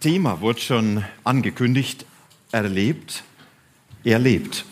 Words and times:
Thema 0.00 0.40
wurde 0.40 0.60
schon 0.60 1.04
angekündigt, 1.24 2.04
erlebt, 2.52 3.24
erlebt. 4.04 4.64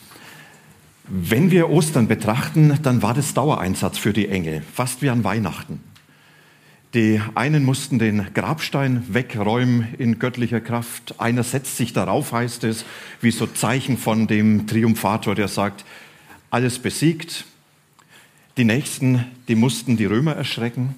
Wenn 1.09 1.51
wir 1.51 1.71
Ostern 1.71 2.09
betrachten, 2.09 2.79
dann 2.83 3.03
war 3.03 3.15
das 3.15 3.35
Dauereinsatz 3.35 3.99
für 3.99 4.13
die 4.13 4.29
Engel, 4.29 4.63
fast 4.73 5.03
wie 5.03 5.11
an 5.11 5.25
Weihnachten. 5.25 5.81
Die 6.95 7.21
einen 7.35 7.65
mussten 7.65 7.99
den 7.99 8.33
Grabstein 8.35 9.03
wegräumen 9.13 9.95
in 9.99 10.19
göttlicher 10.19 10.61
Kraft. 10.61 11.21
Einer 11.21 11.43
setzt 11.43 11.77
sich 11.77 11.93
darauf, 11.93 12.33
heißt 12.33 12.63
es, 12.65 12.85
wie 13.21 13.33
so 13.33 13.47
Zeichen 13.47 13.99
von 13.99 14.29
dem 14.29 14.67
Triumphator, 14.67 15.35
der 15.35 15.49
sagt, 15.49 15.85
alles 16.51 16.79
besiegt. 16.79 17.47
Die 18.57 18.65
nächsten, 18.65 19.25
die 19.49 19.57
mussten 19.57 19.97
die 19.97 20.05
Römer 20.05 20.37
erschrecken. 20.37 20.95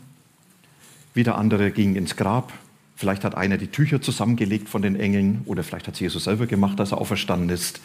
Wieder 1.14 1.38
andere 1.38 1.70
gingen 1.70 1.96
ins 1.96 2.16
Grab. 2.16 2.52
Vielleicht 2.96 3.24
hat 3.24 3.36
einer 3.36 3.58
die 3.58 3.66
Tücher 3.66 4.00
zusammengelegt 4.00 4.70
von 4.70 4.80
den 4.80 4.96
Engeln 4.98 5.42
oder 5.44 5.62
vielleicht 5.62 5.86
hat 5.86 5.94
es 5.94 6.00
Jesus 6.00 6.24
selber 6.24 6.46
gemacht, 6.46 6.80
als 6.80 6.92
er 6.92 6.98
auferstanden 6.98 7.50
ist. 7.50 7.80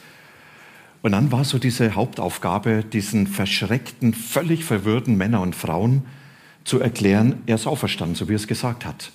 Und 1.02 1.11
dann 1.11 1.31
war 1.31 1.44
so 1.44 1.59
diese 1.59 1.95
Hauptaufgabe, 1.95 2.83
diesen 2.83 3.27
verschreckten, 3.27 4.13
völlig 4.13 4.63
verwirrten 4.63 5.17
Männer 5.17 5.41
und 5.41 5.55
Frauen 5.55 6.03
zu 6.63 6.80
erklären, 6.80 7.41
er 7.45 7.55
ist 7.55 7.67
auferstanden, 7.67 8.16
so 8.16 8.30
wie 8.30 8.33
er 8.33 8.38
es 8.38 8.47
gesagt 8.47 8.85
hat. 8.85 9.11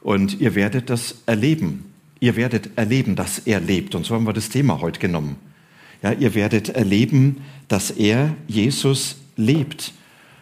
Und 0.00 0.40
ihr 0.40 0.54
werdet 0.54 0.88
das 0.88 1.16
erleben. 1.26 1.92
Ihr 2.20 2.36
werdet 2.36 2.70
erleben, 2.78 3.16
dass 3.16 3.40
er 3.40 3.60
lebt. 3.60 3.94
Und 3.94 4.06
so 4.06 4.14
haben 4.14 4.26
wir 4.26 4.32
das 4.32 4.48
Thema 4.48 4.80
heute 4.80 5.00
genommen. 5.00 5.36
Ja, 6.02 6.12
ihr 6.12 6.34
werdet 6.34 6.70
erleben, 6.70 7.42
dass 7.68 7.90
er, 7.90 8.34
Jesus, 8.46 9.16
lebt. 9.36 9.92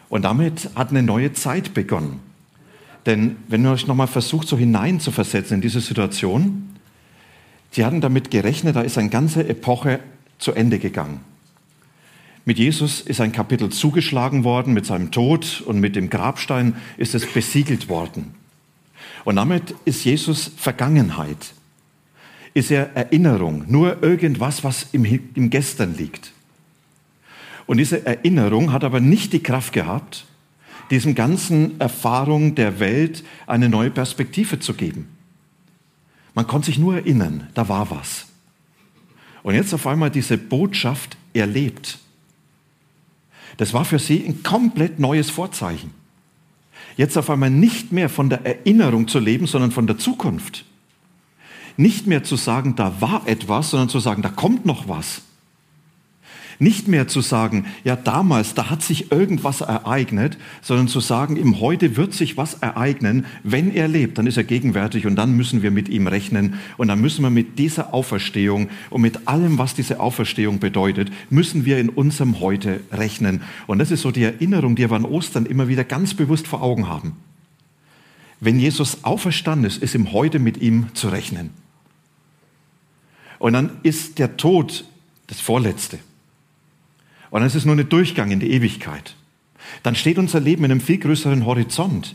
Und 0.09 0.23
damit 0.27 0.71
hat 0.75 0.91
eine 0.91 1.03
neue 1.03 1.33
Zeit 1.33 1.75
begonnen. 1.75 2.21
Denn 3.06 3.36
wenn 3.48 3.64
ihr 3.64 3.72
euch 3.72 3.86
nochmal 3.86 4.06
versucht, 4.06 4.48
so 4.48 4.56
hineinzuversetzen 4.56 5.56
in 5.56 5.60
diese 5.60 5.80
Situation, 5.80 6.70
sie 7.70 7.84
hatten 7.84 8.00
damit 8.00 8.30
gerechnet, 8.30 8.77
da 8.77 8.80
ist 8.80 8.97
eine 8.97 9.10
ganze 9.10 9.47
Epoche 9.48 10.00
zu 10.38 10.52
Ende 10.52 10.78
gegangen. 10.78 11.20
Mit 12.47 12.58
Jesus 12.58 13.00
ist 13.00 13.20
ein 13.20 13.32
Kapitel 13.32 13.70
zugeschlagen 13.70 14.44
worden, 14.44 14.75
mit 14.75 14.84
seinem 14.84 15.10
Tod 15.10 15.62
und 15.66 15.80
mit 15.80 15.97
dem 15.97 16.10
Grabstein 16.10 16.77
ist 16.98 17.14
es 17.14 17.27
besiegelt 17.27 17.88
worden. 17.88 18.34
Und 19.25 19.36
damit 19.36 19.75
ist 19.86 20.05
Jesus 20.05 20.50
Vergangenheit, 20.56 21.55
ist 22.52 22.70
er 22.70 22.94
Erinnerung, 22.94 23.64
nur 23.69 24.02
irgendwas, 24.02 24.62
was 24.62 24.88
im, 24.92 25.05
im 25.34 25.48
Gestern 25.48 25.97
liegt. 25.97 26.32
Und 27.66 27.78
diese 27.78 28.05
Erinnerung 28.05 28.72
hat 28.72 28.84
aber 28.84 29.00
nicht 29.00 29.32
die 29.32 29.42
Kraft 29.42 29.72
gehabt, 29.72 30.27
diesem 30.91 31.15
ganzen 31.15 31.81
Erfahrung 31.81 32.55
der 32.55 32.81
Welt 32.81 33.25
eine 33.47 33.69
neue 33.69 33.91
Perspektive 33.91 34.61
zu 34.61 34.75
geben. 34.75 35.09
Man 36.35 36.47
konnte 36.47 36.67
sich 36.67 36.79
nur 36.79 36.95
erinnern, 36.97 37.49
da 37.55 37.69
war 37.69 37.91
was. 37.91 38.27
Und 39.43 39.55
jetzt 39.55 39.73
auf 39.75 39.87
einmal 39.87 40.11
diese 40.11 40.39
Botschaft 40.39 41.17
erlebt. 41.33 41.99
Das 43.56 43.73
war 43.73 43.84
für 43.84 43.99
sie 43.99 44.25
ein 44.27 44.43
komplett 44.43 44.99
neues 44.99 45.31
Vorzeichen. 45.31 45.93
Jetzt 46.97 47.17
auf 47.17 47.31
einmal 47.31 47.50
nicht 47.50 47.93
mehr 47.93 48.09
von 48.09 48.31
der 48.31 48.44
Erinnerung 48.44 49.09
zu 49.09 49.19
leben, 49.19 49.47
sondern 49.47 49.71
von 49.71 49.87
der 49.87 49.99
Zukunft. 49.99 50.65
Nicht 51.77 52.06
mehr 52.06 52.23
zu 52.23 52.37
sagen, 52.37 52.77
da 52.77 53.00
war 53.00 53.27
etwas, 53.27 53.71
sondern 53.71 53.89
zu 53.89 53.99
sagen, 53.99 54.23
da 54.23 54.28
kommt 54.28 54.65
noch 54.65 54.89
was. 54.89 55.23
Nicht 56.59 56.88
mehr 56.88 57.09
zu 57.09 57.20
sagen, 57.20 57.66
ja 57.84 57.97
damals, 57.97 58.54
da 58.54 58.70
hat 58.70 58.82
sich 58.82 59.10
irgendwas 59.10 59.60
ereignet, 59.60 60.38
sondern 60.62 60.88
zu 60.88 61.00
sagen, 61.00 61.37
im 61.37 61.60
Heute 61.60 61.97
wird 61.97 62.15
sich 62.15 62.37
was 62.37 62.54
ereignen. 62.54 63.26
Wenn 63.42 63.75
er 63.75 63.88
lebt, 63.88 64.19
dann 64.19 64.26
ist 64.26 64.37
er 64.37 64.44
gegenwärtig 64.44 65.06
und 65.06 65.16
dann 65.16 65.32
müssen 65.32 65.62
wir 65.62 65.70
mit 65.70 65.88
ihm 65.88 66.06
rechnen. 66.06 66.54
Und 66.76 66.88
dann 66.88 67.00
müssen 67.00 67.22
wir 67.22 67.31
mit 67.31 67.59
dieser 67.59 67.93
Auferstehung 67.93 68.69
und 68.91 69.03
mit 69.03 69.26
allem, 69.26 69.59
was 69.59 69.75
diese 69.75 70.00
Auferstehung 70.00 70.59
bedeutet, 70.59 71.10
müssen 71.31 71.64
wir 71.64 71.78
in 71.78 71.88
unserem 71.88 72.41
Heute 72.41 72.81
rechnen. 72.93 73.43
Und 73.66 73.78
das 73.78 73.91
ist 73.91 74.03
so 74.03 74.10
die 74.10 74.25
Erinnerung, 74.25 74.76
die 74.76 74.88
wir 74.88 74.97
an 74.97 75.04
Ostern 75.04 75.47
immer 75.47 75.69
wieder 75.69 75.84
ganz 75.84 76.14
bewusst 76.14 76.47
vor 76.47 76.62
Augen 76.62 76.88
haben. 76.88 77.16
Wenn 78.41 78.60
Jesus 78.60 79.04
auferstanden 79.04 79.66
ist, 79.66 79.82
ist 79.82 79.94
im 79.94 80.12
Heute 80.12 80.38
mit 80.38 80.59
ihm 80.59 80.88
zu 80.94 81.09
rechnen. 81.09 81.50
Und 83.38 83.53
dann 83.54 83.78
ist 83.82 84.19
der 84.19 84.37
Tod 84.37 84.84
das 85.26 85.41
Vorletzte. 85.41 85.98
Und 87.34 87.41
dann 87.41 87.49
ist 87.49 87.56
es 87.56 87.65
nur 87.65 87.75
ein 87.75 87.89
Durchgang 87.89 88.31
in 88.31 88.39
die 88.39 88.53
Ewigkeit. 88.53 89.17
Dann 89.83 89.97
steht 89.97 90.19
unser 90.19 90.39
Leben 90.39 90.62
in 90.62 90.71
einem 90.71 90.81
viel 90.81 90.99
größeren 90.99 91.45
Horizont. 91.45 92.15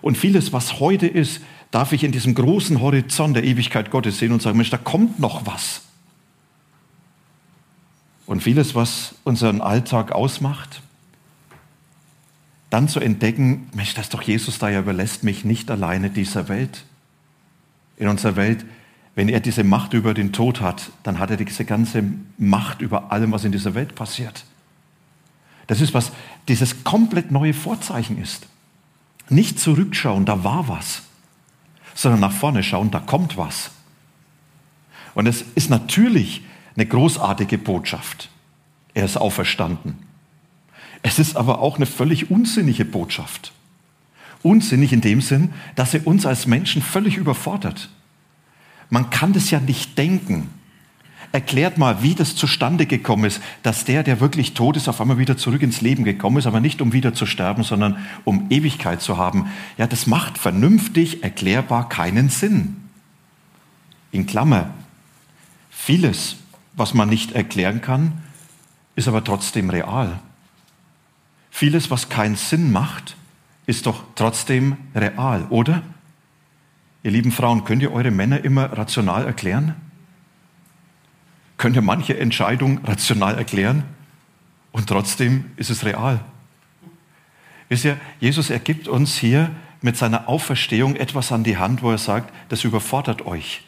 Und 0.00 0.16
vieles, 0.16 0.52
was 0.52 0.78
heute 0.78 1.08
ist, 1.08 1.42
darf 1.72 1.92
ich 1.92 2.04
in 2.04 2.12
diesem 2.12 2.36
großen 2.36 2.80
Horizont 2.80 3.34
der 3.34 3.42
Ewigkeit 3.42 3.90
Gottes 3.90 4.20
sehen 4.20 4.30
und 4.30 4.40
sagen, 4.40 4.56
Mensch, 4.56 4.70
da 4.70 4.76
kommt 4.76 5.18
noch 5.18 5.44
was. 5.44 5.82
Und 8.26 8.40
vieles, 8.40 8.76
was 8.76 9.16
unseren 9.24 9.60
Alltag 9.60 10.12
ausmacht, 10.12 10.82
dann 12.70 12.86
zu 12.86 13.00
entdecken, 13.00 13.68
Mensch, 13.74 13.94
das 13.94 14.04
ist 14.04 14.14
doch 14.14 14.22
Jesus 14.22 14.60
da, 14.60 14.70
er 14.70 14.78
überlässt 14.78 15.24
mich 15.24 15.44
nicht 15.44 15.68
alleine 15.68 16.10
dieser 16.10 16.48
Welt. 16.48 16.84
In 17.96 18.06
unserer 18.06 18.36
Welt 18.36 18.64
wenn 19.18 19.28
er 19.28 19.40
diese 19.40 19.64
Macht 19.64 19.94
über 19.94 20.14
den 20.14 20.32
Tod 20.32 20.60
hat, 20.60 20.92
dann 21.02 21.18
hat 21.18 21.32
er 21.32 21.36
diese 21.36 21.64
ganze 21.64 22.04
Macht 22.36 22.80
über 22.80 23.10
allem, 23.10 23.32
was 23.32 23.42
in 23.42 23.50
dieser 23.50 23.74
Welt 23.74 23.96
passiert. 23.96 24.44
Das 25.66 25.80
ist, 25.80 25.92
was 25.92 26.12
dieses 26.46 26.84
komplett 26.84 27.32
neue 27.32 27.52
Vorzeichen 27.52 28.22
ist. 28.22 28.46
Nicht 29.28 29.58
zurückschauen, 29.58 30.24
da 30.24 30.44
war 30.44 30.68
was, 30.68 31.02
sondern 31.96 32.20
nach 32.20 32.30
vorne 32.30 32.62
schauen, 32.62 32.92
da 32.92 33.00
kommt 33.00 33.36
was. 33.36 33.72
Und 35.14 35.26
es 35.26 35.44
ist 35.56 35.68
natürlich 35.68 36.44
eine 36.76 36.86
großartige 36.86 37.58
Botschaft. 37.58 38.30
Er 38.94 39.04
ist 39.04 39.16
auferstanden. 39.16 39.98
Es 41.02 41.18
ist 41.18 41.36
aber 41.36 41.58
auch 41.58 41.74
eine 41.74 41.86
völlig 41.86 42.30
unsinnige 42.30 42.84
Botschaft. 42.84 43.50
Unsinnig 44.44 44.92
in 44.92 45.00
dem 45.00 45.20
Sinn, 45.20 45.52
dass 45.74 45.92
er 45.92 46.06
uns 46.06 46.24
als 46.24 46.46
Menschen 46.46 46.82
völlig 46.82 47.16
überfordert. 47.16 47.88
Man 48.90 49.10
kann 49.10 49.32
das 49.32 49.50
ja 49.50 49.60
nicht 49.60 49.98
denken. 49.98 50.50
Erklärt 51.30 51.76
mal, 51.76 52.02
wie 52.02 52.14
das 52.14 52.36
zustande 52.36 52.86
gekommen 52.86 53.24
ist, 53.24 53.42
dass 53.62 53.84
der, 53.84 54.02
der 54.02 54.20
wirklich 54.20 54.54
tot 54.54 54.78
ist, 54.78 54.88
auf 54.88 55.00
einmal 55.00 55.18
wieder 55.18 55.36
zurück 55.36 55.60
ins 55.60 55.82
Leben 55.82 56.04
gekommen 56.04 56.38
ist, 56.38 56.46
aber 56.46 56.60
nicht 56.60 56.80
um 56.80 56.94
wieder 56.94 57.12
zu 57.12 57.26
sterben, 57.26 57.64
sondern 57.64 57.98
um 58.24 58.46
Ewigkeit 58.48 59.02
zu 59.02 59.18
haben. 59.18 59.46
Ja, 59.76 59.86
das 59.86 60.06
macht 60.06 60.38
vernünftig 60.38 61.22
erklärbar 61.22 61.90
keinen 61.90 62.30
Sinn. 62.30 62.76
In 64.10 64.26
Klammer, 64.26 64.70
vieles, 65.68 66.36
was 66.72 66.94
man 66.94 67.10
nicht 67.10 67.32
erklären 67.32 67.82
kann, 67.82 68.22
ist 68.96 69.06
aber 69.06 69.22
trotzdem 69.22 69.68
real. 69.68 70.20
Vieles, 71.50 71.90
was 71.90 72.08
keinen 72.08 72.36
Sinn 72.36 72.72
macht, 72.72 73.16
ist 73.66 73.84
doch 73.84 74.02
trotzdem 74.14 74.78
real, 74.94 75.46
oder? 75.50 75.82
Ihr 77.02 77.10
lieben 77.10 77.32
Frauen, 77.32 77.64
könnt 77.64 77.82
ihr 77.82 77.92
eure 77.92 78.10
Männer 78.10 78.44
immer 78.44 78.72
rational 78.72 79.24
erklären? 79.26 79.76
Könnt 81.56 81.76
ihr 81.76 81.82
manche 81.82 82.18
Entscheidung 82.18 82.84
rational 82.84 83.36
erklären? 83.36 83.84
Und 84.72 84.88
trotzdem 84.88 85.50
ist 85.56 85.70
es 85.70 85.84
real. 85.84 86.20
Wisst 87.68 87.84
ihr, 87.84 87.98
Jesus 88.20 88.50
ergibt 88.50 88.88
uns 88.88 89.16
hier 89.16 89.50
mit 89.80 89.96
seiner 89.96 90.28
Auferstehung 90.28 90.96
etwas 90.96 91.32
an 91.32 91.44
die 91.44 91.56
Hand, 91.56 91.82
wo 91.82 91.90
er 91.90 91.98
sagt, 91.98 92.32
das 92.48 92.64
überfordert 92.64 93.26
euch. 93.26 93.62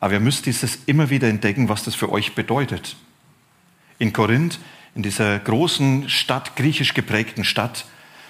Aber 0.00 0.14
ihr 0.14 0.20
müsst 0.20 0.46
dieses 0.46 0.80
immer 0.86 1.10
wieder 1.10 1.28
entdecken, 1.28 1.68
was 1.68 1.84
das 1.84 1.94
für 1.94 2.12
euch 2.12 2.34
bedeutet. 2.34 2.96
In 3.98 4.12
Korinth, 4.12 4.58
in 4.94 5.02
dieser 5.02 5.38
großen 5.38 6.08
Stadt, 6.10 6.56
griechisch 6.56 6.94
geprägten 6.94 7.44
Stadt, 7.44 7.86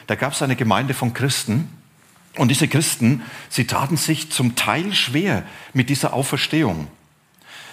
da 0.06 0.14
gab 0.14 0.34
es 0.34 0.42
eine 0.42 0.56
Gemeinde 0.56 0.94
von 0.94 1.14
Christen, 1.14 1.68
und 2.36 2.48
diese 2.48 2.68
Christen, 2.68 3.22
sie 3.48 3.66
taten 3.66 3.96
sich 3.96 4.30
zum 4.30 4.56
Teil 4.56 4.92
schwer 4.92 5.44
mit 5.72 5.88
dieser 5.88 6.12
Auferstehung. 6.12 6.88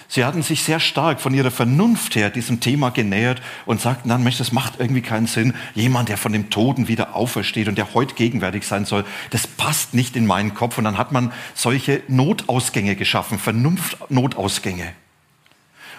Sie 0.08 0.26
hatten 0.26 0.44
sich 0.44 0.64
sehr 0.64 0.82
stark 0.82 1.22
von 1.22 1.34
ihrer 1.34 1.52
Vernunft 1.52 2.18
her 2.18 2.30
diesem 2.30 2.60
Thema 2.60 2.90
genähert 2.90 3.42
und 3.66 3.80
sagten 3.80 4.10
dann, 4.10 4.24
Mensch, 4.24 4.38
das 4.40 4.52
macht 4.52 4.74
irgendwie 4.78 5.02
keinen 5.02 5.26
Sinn. 5.26 5.54
Jemand, 5.74 6.10
der 6.10 6.18
von 6.18 6.34
dem 6.34 6.50
Toten 6.50 6.90
wieder 6.90 7.16
aufersteht 7.16 7.70
und 7.70 7.78
der 7.78 7.94
heute 7.94 8.14
gegenwärtig 8.16 8.68
sein 8.68 8.84
soll, 8.84 9.06
das 9.30 9.48
passt 9.48 9.94
nicht 9.94 10.18
in 10.18 10.26
meinen 10.26 10.54
Kopf. 10.54 10.78
Und 10.78 10.84
dann 10.84 10.98
hat 10.98 11.14
man 11.14 11.32
solche 11.56 12.04
Notausgänge 12.10 12.98
geschaffen, 12.98 13.40
Vernunft-Notausgänge. 13.40 14.92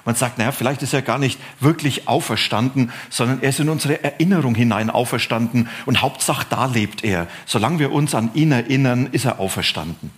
Man 0.04 0.14
sagt, 0.16 0.38
naja, 0.38 0.50
vielleicht 0.50 0.82
ist 0.82 0.94
er 0.94 1.02
gar 1.02 1.18
nicht 1.18 1.38
wirklich 1.60 2.08
auferstanden, 2.08 2.90
sondern 3.08 3.40
er 3.40 3.50
ist 3.50 3.60
in 3.60 3.68
unsere 3.68 4.02
Erinnerung 4.02 4.54
hinein 4.54 4.90
auferstanden 4.90 5.68
und 5.86 6.02
Hauptsache 6.02 6.46
da 6.50 6.66
lebt 6.66 7.04
er. 7.04 7.28
Solange 7.46 7.78
wir 7.78 7.92
uns 7.92 8.14
an 8.14 8.30
ihn 8.34 8.50
erinnern, 8.50 9.08
ist 9.12 9.26
er 9.26 9.38
auferstanden. 9.38 10.10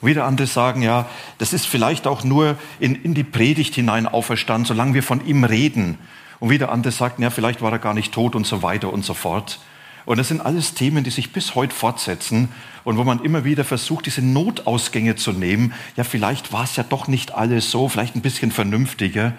Wieder 0.00 0.24
andere 0.26 0.46
sagen, 0.46 0.82
ja, 0.82 1.06
das 1.38 1.52
ist 1.52 1.66
vielleicht 1.66 2.06
auch 2.06 2.22
nur 2.22 2.56
in, 2.78 2.94
in 2.94 3.14
die 3.14 3.24
Predigt 3.24 3.74
hinein 3.74 4.06
auferstanden, 4.06 4.64
solange 4.64 4.94
wir 4.94 5.02
von 5.02 5.26
ihm 5.26 5.42
reden. 5.42 5.98
Und 6.38 6.50
wieder 6.50 6.70
andere 6.70 6.92
sagten, 6.92 7.22
ja, 7.22 7.30
vielleicht 7.30 7.62
war 7.62 7.72
er 7.72 7.80
gar 7.80 7.94
nicht 7.94 8.12
tot 8.12 8.36
und 8.36 8.46
so 8.46 8.62
weiter 8.62 8.92
und 8.92 9.04
so 9.04 9.14
fort. 9.14 9.58
Und 10.08 10.16
das 10.16 10.28
sind 10.28 10.40
alles 10.40 10.72
Themen, 10.72 11.04
die 11.04 11.10
sich 11.10 11.34
bis 11.34 11.54
heute 11.54 11.74
fortsetzen 11.74 12.48
und 12.82 12.96
wo 12.96 13.04
man 13.04 13.22
immer 13.22 13.44
wieder 13.44 13.62
versucht, 13.62 14.06
diese 14.06 14.22
Notausgänge 14.22 15.16
zu 15.16 15.32
nehmen. 15.32 15.74
Ja, 15.96 16.04
vielleicht 16.04 16.50
war 16.50 16.64
es 16.64 16.76
ja 16.76 16.82
doch 16.82 17.08
nicht 17.08 17.34
alles 17.34 17.70
so, 17.70 17.90
vielleicht 17.90 18.16
ein 18.16 18.22
bisschen 18.22 18.50
vernünftiger. 18.50 19.34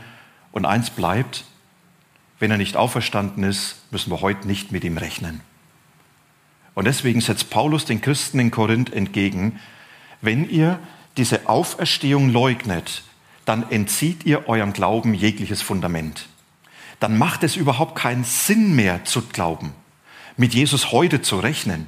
Und 0.51 0.67
eins 0.67 0.91
bleibt, 0.91 1.45
wenn 2.37 2.51
er 2.51 2.57
nicht 2.57 2.77
auferstanden 2.77 3.43
ist, 3.43 3.77
müssen 3.89 4.11
wir 4.11 4.21
heute 4.21 4.45
nicht 4.45 4.71
mit 4.71 4.83
ihm 4.83 4.99
rechnen. 4.99 5.41
Und 6.75 6.85
deswegen 6.85 7.19
setzt 7.19 7.49
Paulus 7.49 7.85
den 7.85 7.99
Christen 7.99 8.37
in 8.37 8.51
Korinth 8.51 8.93
entgegen, 8.93 9.59
wenn 10.21 10.47
ihr 10.47 10.77
diese 11.17 11.49
Auferstehung 11.49 12.29
leugnet, 12.29 13.01
dann 13.43 13.71
entzieht 13.71 14.23
ihr 14.23 14.47
eurem 14.47 14.73
Glauben 14.73 15.15
jegliches 15.15 15.63
Fundament. 15.63 16.27
Dann 16.99 17.17
macht 17.17 17.43
es 17.43 17.55
überhaupt 17.55 17.95
keinen 17.95 18.23
Sinn 18.23 18.75
mehr 18.75 19.03
zu 19.03 19.23
glauben, 19.23 19.73
mit 20.39 20.53
Jesus 20.53 20.93
heute 20.93 21.21
zu 21.21 21.37
rechnen. 21.37 21.85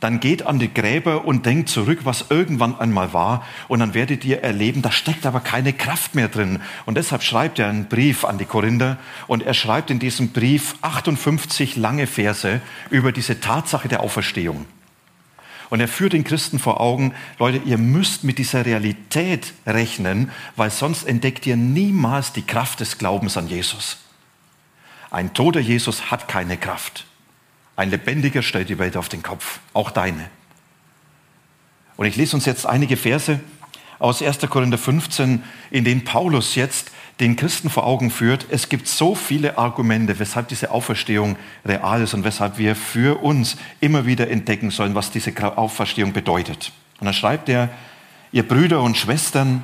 Dann 0.00 0.18
geht 0.18 0.46
an 0.46 0.58
die 0.58 0.72
Gräber 0.72 1.24
und 1.26 1.46
denkt 1.46 1.68
zurück, 1.68 2.00
was 2.04 2.26
irgendwann 2.30 2.78
einmal 2.78 3.12
war, 3.12 3.44
und 3.68 3.78
dann 3.78 3.94
werdet 3.94 4.24
ihr 4.24 4.42
erleben, 4.42 4.82
da 4.82 4.90
steckt 4.90 5.24
aber 5.26 5.40
keine 5.40 5.72
Kraft 5.72 6.14
mehr 6.14 6.28
drin. 6.28 6.60
Und 6.86 6.96
deshalb 6.96 7.22
schreibt 7.22 7.58
er 7.58 7.68
einen 7.68 7.88
Brief 7.88 8.24
an 8.24 8.38
die 8.38 8.46
Korinther, 8.46 8.96
und 9.26 9.42
er 9.42 9.54
schreibt 9.54 9.90
in 9.90 9.98
diesem 9.98 10.30
Brief 10.30 10.76
58 10.80 11.76
lange 11.76 12.06
Verse 12.06 12.60
über 12.90 13.12
diese 13.12 13.40
Tatsache 13.40 13.88
der 13.88 14.00
Auferstehung. 14.00 14.64
Und 15.70 15.80
er 15.80 15.88
führt 15.88 16.14
den 16.14 16.24
Christen 16.24 16.58
vor 16.58 16.80
Augen, 16.80 17.14
Leute, 17.38 17.60
ihr 17.64 17.78
müsst 17.78 18.24
mit 18.24 18.38
dieser 18.38 18.64
Realität 18.64 19.52
rechnen, 19.66 20.30
weil 20.56 20.70
sonst 20.70 21.04
entdeckt 21.04 21.46
ihr 21.46 21.56
niemals 21.56 22.32
die 22.32 22.46
Kraft 22.46 22.80
des 22.80 22.96
Glaubens 22.96 23.36
an 23.36 23.48
Jesus. 23.48 23.98
Ein 25.10 25.34
toter 25.34 25.60
Jesus 25.60 26.10
hat 26.10 26.28
keine 26.28 26.56
Kraft. 26.56 27.06
Ein 27.76 27.90
lebendiger 27.90 28.42
stellt 28.42 28.68
die 28.68 28.78
Welt 28.78 28.96
auf 28.96 29.08
den 29.08 29.22
Kopf, 29.22 29.60
auch 29.72 29.90
deine. 29.90 30.30
Und 31.96 32.06
ich 32.06 32.16
lese 32.16 32.36
uns 32.36 32.46
jetzt 32.46 32.66
einige 32.66 32.96
Verse 32.96 33.40
aus 33.98 34.22
1. 34.22 34.38
Korinther 34.48 34.78
15, 34.78 35.42
in 35.70 35.84
denen 35.84 36.04
Paulus 36.04 36.54
jetzt 36.54 36.90
den 37.20 37.36
Christen 37.36 37.70
vor 37.70 37.86
Augen 37.86 38.10
führt, 38.10 38.46
es 38.50 38.68
gibt 38.68 38.88
so 38.88 39.14
viele 39.14 39.56
Argumente, 39.56 40.18
weshalb 40.18 40.48
diese 40.48 40.72
Auferstehung 40.72 41.36
real 41.64 42.02
ist 42.02 42.12
und 42.12 42.24
weshalb 42.24 42.58
wir 42.58 42.74
für 42.74 43.22
uns 43.22 43.56
immer 43.80 44.04
wieder 44.04 44.28
entdecken 44.28 44.70
sollen, 44.70 44.96
was 44.96 45.12
diese 45.12 45.32
Auferstehung 45.56 46.12
bedeutet. 46.12 46.72
Und 46.98 47.04
dann 47.04 47.14
schreibt 47.14 47.48
er, 47.48 47.70
ihr 48.32 48.46
Brüder 48.46 48.82
und 48.82 48.96
Schwestern, 48.96 49.62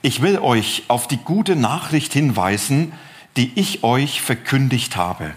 ich 0.00 0.22
will 0.22 0.38
euch 0.38 0.84
auf 0.86 1.08
die 1.08 1.16
gute 1.16 1.56
Nachricht 1.56 2.12
hinweisen, 2.12 2.92
die 3.36 3.52
ich 3.56 3.82
euch 3.82 4.20
verkündigt 4.20 4.96
habe. 4.96 5.34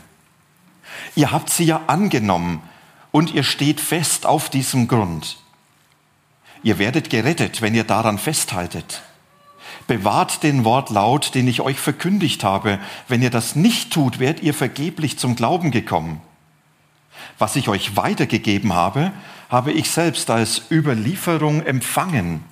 Ihr 1.16 1.32
habt 1.32 1.50
sie 1.50 1.66
ja 1.66 1.82
angenommen 1.88 2.62
und 3.12 3.34
ihr 3.34 3.44
steht 3.44 3.82
fest 3.82 4.26
auf 4.26 4.50
diesem 4.50 4.88
Grund. 4.88 5.38
Ihr 6.64 6.78
werdet 6.80 7.10
gerettet, 7.10 7.62
wenn 7.62 7.76
ihr 7.76 7.84
daran 7.84 8.18
festhaltet. 8.18 9.02
Bewahrt 9.88 10.44
den 10.44 10.64
Wortlaut, 10.64 11.34
den 11.34 11.48
ich 11.48 11.62
euch 11.62 11.80
verkündigt 11.80 12.44
habe. 12.44 12.80
Wenn 13.08 13.22
ihr 13.22 13.30
das 13.30 13.56
nicht 13.56 13.92
tut, 13.92 14.20
werdet 14.20 14.44
ihr 14.44 14.54
vergeblich 14.54 15.18
zum 15.18 15.36
Glauben 15.36 15.72
gekommen. 15.72 16.22
Was 17.38 17.56
ich 17.56 17.68
euch 17.68 17.96
weitergegeben 17.96 18.74
habe, 18.74 19.12
habe 19.50 19.72
ich 19.72 19.90
selbst 19.90 20.30
als 20.30 20.64
Überlieferung 20.72 21.66
empfangen. 21.66 22.44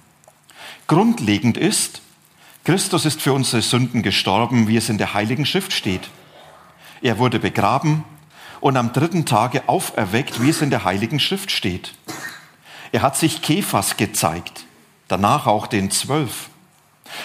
Grundlegend 0.88 1.58
ist, 1.58 2.02
Christus 2.66 3.06
ist 3.06 3.22
für 3.22 3.34
unsere 3.34 3.62
Sünden 3.62 4.04
gestorben, 4.04 4.68
wie 4.68 4.78
es 4.78 4.90
in 4.90 4.98
der 4.98 5.14
Heiligen 5.14 5.46
Schrift 5.46 5.72
steht. 5.72 6.10
Er 7.02 7.18
wurde 7.18 7.40
begraben 7.40 8.04
und 8.62 8.78
am 8.78 8.94
dritten 8.94 9.26
Tage 9.26 9.68
auferweckt, 9.68 10.42
wie 10.42 10.50
es 10.50 10.62
in 10.62 10.70
der 10.70 10.84
Heiligen 10.84 11.20
Schrift 11.20 11.52
steht. 11.52 11.94
Er 12.92 13.02
hat 13.02 13.16
sich 13.16 13.42
Kephas 13.42 13.98
gezeigt, 13.98 14.66
danach 15.08 15.48
auch 15.48 15.68
den 15.68 15.92
Zwölf. 15.92 16.50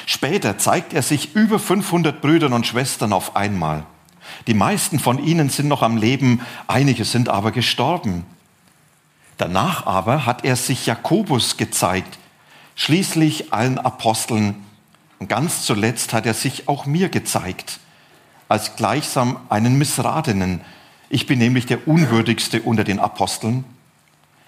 Später 0.06 0.58
zeigt 0.58 0.92
er 0.92 1.02
sich 1.02 1.34
über 1.34 1.58
500 1.58 2.20
Brüdern 2.20 2.52
und 2.52 2.66
Schwestern 2.66 3.12
auf 3.12 3.36
einmal. 3.36 3.84
Die 4.46 4.54
meisten 4.54 4.98
von 4.98 5.22
ihnen 5.22 5.50
sind 5.50 5.69
noch 5.69 5.82
am 5.82 5.96
Leben, 5.96 6.40
einige 6.66 7.04
sind 7.04 7.28
aber 7.28 7.52
gestorben. 7.52 8.25
Danach 9.36 9.86
aber 9.86 10.26
hat 10.26 10.44
er 10.44 10.56
sich 10.56 10.86
Jakobus 10.86 11.56
gezeigt, 11.56 12.19
schließlich 12.76 13.52
allen 13.52 13.78
Aposteln 13.78 14.64
und 15.19 15.28
ganz 15.28 15.64
zuletzt 15.64 16.12
hat 16.12 16.26
er 16.26 16.34
sich 16.34 16.69
auch 16.69 16.86
mir 16.86 17.08
gezeigt, 17.08 17.81
als 18.48 18.76
gleichsam 18.76 19.38
einen 19.48 19.78
Missratenen. 19.78 20.60
Ich 21.14 21.28
bin 21.28 21.38
nämlich 21.38 21.64
der 21.64 21.87
Unwürdigste 21.87 22.62
unter 22.62 22.82
den 22.82 22.99
Aposteln. 22.99 23.64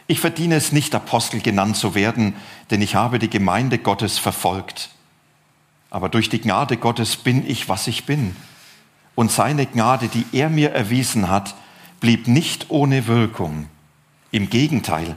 Ich 0.09 0.19
verdiene 0.19 0.57
es 0.57 0.73
nicht, 0.73 0.97
Apostel 0.97 1.41
genannt 1.41 1.77
zu 1.77 1.95
werden, 1.95 2.35
denn 2.73 2.83
ich 2.83 2.97
habe 2.97 3.21
die 3.21 3.31
Gemeinde 3.31 3.79
Gottes 3.79 4.19
verfolgt. 4.19 4.91
Aber 5.91 6.09
durch 6.09 6.29
die 6.29 6.41
Gnade 6.41 6.77
Gottes 6.77 7.19
bin 7.19 7.49
ich, 7.49 7.69
was 7.69 7.87
ich 7.87 8.05
bin. 8.05 8.35
Und 9.15 9.31
seine 9.31 9.67
Gnade, 9.67 10.09
die 10.09 10.27
er 10.33 10.51
mir 10.51 10.73
erwiesen 10.73 11.31
hat, 11.31 11.55
blieb 12.01 12.27
nicht 12.27 12.67
ohne 12.69 13.07
Wirkung. 13.07 13.69
Im 14.33 14.51
Gegenteil, 14.51 15.17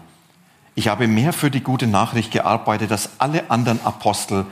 ich 0.75 0.87
habe 0.87 1.07
mehr 1.07 1.33
für 1.33 1.49
die 1.49 1.61
gute 1.61 1.87
Nachricht 1.87 2.29
gearbeitet 2.29 2.91
als 2.91 3.09
alle 3.17 3.49
anderen 3.49 3.83
Apostel, 3.83 4.45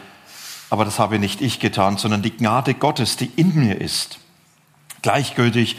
aber 0.72 0.84
das 0.84 0.98
habe 0.98 1.20
nicht 1.20 1.44
ich 1.44 1.60
getan, 1.60 1.98
sondern 1.98 2.24
die 2.24 2.36
Gnade 2.36 2.74
Gottes, 2.74 3.18
die 3.18 3.30
in 3.36 3.54
mir 3.54 3.80
ist. 3.80 4.18
Gleichgültig, 5.04 5.78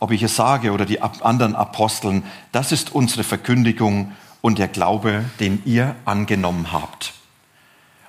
ob 0.00 0.10
ich 0.10 0.22
es 0.22 0.34
sage 0.34 0.72
oder 0.72 0.86
die 0.86 1.00
anderen 1.00 1.54
Aposteln, 1.54 2.24
das 2.52 2.72
ist 2.72 2.92
unsere 2.92 3.22
Verkündigung 3.22 4.12
und 4.40 4.58
der 4.58 4.68
Glaube, 4.68 5.24
den 5.38 5.62
ihr 5.64 5.94
angenommen 6.04 6.72
habt. 6.72 7.12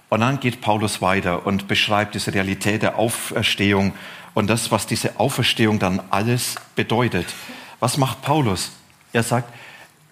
Und 0.09 0.21
dann 0.21 0.39
geht 0.39 0.61
Paulus 0.61 1.01
weiter 1.01 1.45
und 1.45 1.67
beschreibt 1.67 2.15
diese 2.15 2.33
Realität 2.33 2.81
der 2.81 2.97
Auferstehung 2.97 3.93
und 4.33 4.49
das, 4.49 4.71
was 4.71 4.87
diese 4.87 5.19
Auferstehung 5.19 5.79
dann 5.79 6.01
alles 6.09 6.55
bedeutet. 6.75 7.27
Was 7.79 7.97
macht 7.97 8.21
Paulus? 8.21 8.71
Er 9.13 9.23
sagt, 9.23 9.53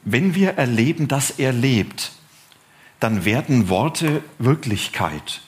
wenn 0.03 0.35
wir 0.35 0.57
erleben, 0.57 1.07
dass 1.07 1.31
er 1.31 1.51
lebt, 1.51 2.11
dann 2.99 3.25
werden 3.25 3.69
Worte 3.69 4.23
Wirklichkeit. 4.37 5.41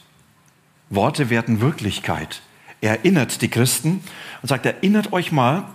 Worte 0.90 1.30
werden 1.30 1.62
Wirklichkeit. 1.62 2.42
Er 2.80 2.92
erinnert 2.92 3.42
die 3.42 3.50
Christen 3.50 4.04
und 4.42 4.50
sagt, 4.50 4.66
erinnert 4.66 5.14
euch 5.14 5.32
mal, 5.32 5.66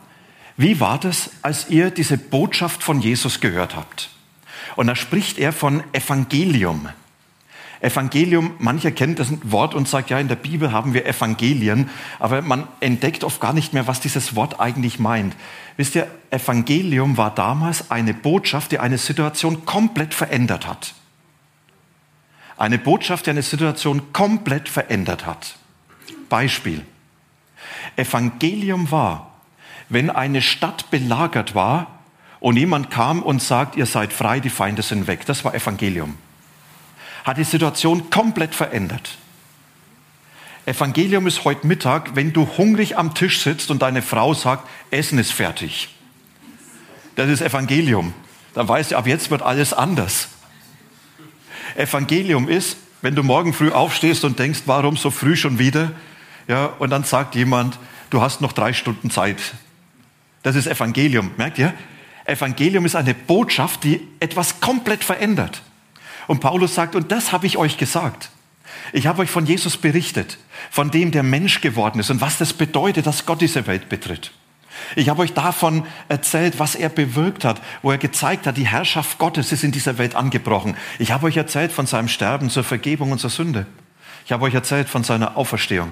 wie 0.56 0.80
war 0.80 0.98
das, 0.98 1.30
als 1.42 1.68
ihr 1.68 1.90
diese 1.90 2.16
Botschaft 2.16 2.82
von 2.82 3.00
Jesus 3.00 3.40
gehört 3.40 3.76
habt? 3.76 4.10
Und 4.74 4.86
da 4.86 4.96
spricht 4.96 5.38
er 5.38 5.52
von 5.52 5.82
Evangelium. 5.92 6.88
Evangelium, 7.80 8.54
mancher 8.58 8.90
kennt 8.90 9.18
das 9.18 9.28
Wort 9.42 9.74
und 9.74 9.86
sagt, 9.86 10.08
ja, 10.08 10.18
in 10.18 10.28
der 10.28 10.36
Bibel 10.36 10.72
haben 10.72 10.94
wir 10.94 11.06
Evangelien, 11.06 11.90
aber 12.18 12.40
man 12.40 12.66
entdeckt 12.80 13.22
oft 13.22 13.40
gar 13.40 13.52
nicht 13.52 13.74
mehr, 13.74 13.86
was 13.86 14.00
dieses 14.00 14.34
Wort 14.34 14.60
eigentlich 14.60 14.98
meint. 14.98 15.36
Wisst 15.76 15.94
ihr, 15.94 16.08
Evangelium 16.30 17.18
war 17.18 17.34
damals 17.34 17.90
eine 17.90 18.14
Botschaft, 18.14 18.72
die 18.72 18.78
eine 18.78 18.96
Situation 18.96 19.66
komplett 19.66 20.14
verändert 20.14 20.66
hat. 20.66 20.94
Eine 22.56 22.78
Botschaft, 22.78 23.26
die 23.26 23.30
eine 23.30 23.42
Situation 23.42 24.14
komplett 24.14 24.70
verändert 24.70 25.26
hat. 25.26 25.56
Beispiel. 26.30 26.82
Evangelium 27.96 28.90
war, 28.90 29.35
wenn 29.88 30.10
eine 30.10 30.42
Stadt 30.42 30.90
belagert 30.90 31.54
war 31.54 32.00
und 32.40 32.56
jemand 32.56 32.90
kam 32.90 33.22
und 33.22 33.42
sagt, 33.42 33.76
ihr 33.76 33.86
seid 33.86 34.12
frei, 34.12 34.40
die 34.40 34.50
Feinde 34.50 34.82
sind 34.82 35.06
weg. 35.06 35.26
Das 35.26 35.44
war 35.44 35.54
Evangelium 35.54 36.16
hat 37.26 37.38
die 37.38 37.44
Situation 37.44 38.08
komplett 38.08 38.54
verändert. 38.54 39.18
Evangelium 40.64 41.26
ist 41.26 41.44
heute 41.44 41.66
Mittag, 41.66 42.14
wenn 42.14 42.32
du 42.32 42.46
hungrig 42.56 42.96
am 42.96 43.14
Tisch 43.14 43.40
sitzt 43.40 43.70
und 43.72 43.82
deine 43.82 44.00
Frau 44.00 44.32
sagt, 44.32 44.68
Essen 44.92 45.18
ist 45.18 45.32
fertig. 45.32 45.88
Das 47.16 47.28
ist 47.28 47.40
Evangelium. 47.40 48.14
Dann 48.54 48.68
weißt 48.68 48.92
du, 48.92 48.96
ab 48.96 49.08
jetzt 49.08 49.32
wird 49.32 49.42
alles 49.42 49.72
anders. 49.72 50.28
Evangelium 51.74 52.48
ist, 52.48 52.76
wenn 53.02 53.16
du 53.16 53.24
morgen 53.24 53.52
früh 53.52 53.72
aufstehst 53.72 54.24
und 54.24 54.38
denkst, 54.38 54.60
warum 54.66 54.96
so 54.96 55.10
früh 55.10 55.34
schon 55.34 55.58
wieder? 55.58 55.90
Ja, 56.46 56.66
und 56.78 56.90
dann 56.90 57.02
sagt 57.02 57.34
jemand, 57.34 57.76
du 58.10 58.20
hast 58.20 58.40
noch 58.40 58.52
drei 58.52 58.72
Stunden 58.72 59.10
Zeit. 59.10 59.40
Das 60.46 60.54
ist 60.54 60.68
Evangelium, 60.68 61.32
merkt 61.36 61.58
ihr? 61.58 61.74
Evangelium 62.24 62.86
ist 62.86 62.94
eine 62.94 63.14
Botschaft, 63.14 63.82
die 63.82 64.00
etwas 64.20 64.60
komplett 64.60 65.02
verändert. 65.02 65.60
Und 66.28 66.38
Paulus 66.38 66.72
sagt, 66.72 66.94
und 66.94 67.10
das 67.10 67.32
habe 67.32 67.48
ich 67.48 67.56
euch 67.56 67.78
gesagt. 67.78 68.30
Ich 68.92 69.08
habe 69.08 69.22
euch 69.22 69.28
von 69.28 69.44
Jesus 69.44 69.76
berichtet, 69.76 70.38
von 70.70 70.92
dem, 70.92 71.10
der 71.10 71.24
Mensch 71.24 71.62
geworden 71.62 71.98
ist 71.98 72.10
und 72.10 72.20
was 72.20 72.38
das 72.38 72.52
bedeutet, 72.52 73.08
dass 73.08 73.26
Gott 73.26 73.40
diese 73.40 73.66
Welt 73.66 73.88
betritt. 73.88 74.30
Ich 74.94 75.08
habe 75.08 75.22
euch 75.22 75.32
davon 75.32 75.84
erzählt, 76.08 76.60
was 76.60 76.76
er 76.76 76.90
bewirkt 76.90 77.44
hat, 77.44 77.60
wo 77.82 77.90
er 77.90 77.98
gezeigt 77.98 78.46
hat, 78.46 78.56
die 78.56 78.68
Herrschaft 78.68 79.18
Gottes 79.18 79.50
ist 79.50 79.64
in 79.64 79.72
dieser 79.72 79.98
Welt 79.98 80.14
angebrochen. 80.14 80.76
Ich 81.00 81.10
habe 81.10 81.26
euch 81.26 81.36
erzählt 81.36 81.72
von 81.72 81.86
seinem 81.86 82.06
Sterben 82.06 82.50
zur 82.50 82.62
Vergebung 82.62 83.10
unserer 83.10 83.30
Sünde. 83.30 83.66
Ich 84.24 84.30
habe 84.30 84.44
euch 84.44 84.54
erzählt 84.54 84.88
von 84.88 85.02
seiner 85.02 85.36
Auferstehung. 85.36 85.90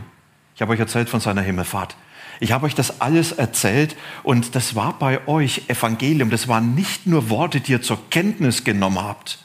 Ich 0.55 0.63
habe 0.63 0.73
euch 0.73 0.79
erzählt 0.79 1.09
von 1.09 1.19
seiner 1.19 1.43
Himmelfahrt. 1.43 1.97
Ich 2.41 2.53
habe 2.53 2.67
euch 2.67 2.75
das 2.75 3.01
alles 3.01 3.33
erzählt 3.33 3.97
und 4.23 4.55
das 4.55 4.75
war 4.75 4.99
bei 4.99 5.27
euch 5.29 5.63
Evangelium. 5.69 6.31
Das 6.31 6.49
waren 6.49 6.75
nicht 6.75 7.07
nur 7.07 7.31
Worte, 7.31 7.61
die 7.61 7.73
ihr 7.73 7.83
zur 7.83 7.99
Kenntnis 8.11 8.65
genommen 8.65 9.03
habt, 9.03 9.39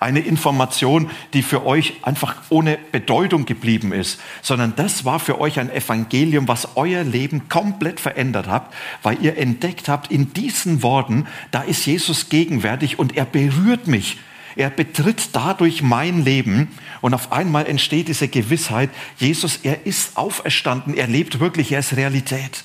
eine 0.00 0.20
Information, 0.20 1.10
die 1.34 1.42
für 1.42 1.66
euch 1.66 1.94
einfach 2.02 2.36
ohne 2.48 2.78
Bedeutung 2.90 3.44
geblieben 3.44 3.92
ist, 3.92 4.18
sondern 4.40 4.74
das 4.74 5.04
war 5.04 5.20
für 5.20 5.40
euch 5.40 5.60
ein 5.60 5.70
Evangelium, 5.70 6.48
was 6.48 6.76
euer 6.76 7.04
Leben 7.04 7.48
komplett 7.48 8.00
verändert 8.00 8.48
hat, 8.48 8.72
weil 9.02 9.22
ihr 9.22 9.36
entdeckt 9.36 9.88
habt, 9.88 10.10
in 10.10 10.32
diesen 10.32 10.82
Worten, 10.82 11.26
da 11.50 11.60
ist 11.62 11.84
Jesus 11.84 12.30
gegenwärtig 12.30 12.98
und 12.98 13.16
er 13.16 13.26
berührt 13.26 13.86
mich. 13.86 14.18
Er 14.60 14.68
betritt 14.68 15.30
dadurch 15.32 15.80
mein 15.80 16.22
Leben 16.22 16.68
und 17.00 17.14
auf 17.14 17.32
einmal 17.32 17.66
entsteht 17.66 18.08
diese 18.08 18.28
Gewissheit, 18.28 18.90
Jesus, 19.16 19.60
er 19.62 19.86
ist 19.86 20.18
auferstanden, 20.18 20.92
er 20.92 21.06
lebt 21.06 21.40
wirklich, 21.40 21.72
er 21.72 21.78
ist 21.78 21.96
Realität. 21.96 22.64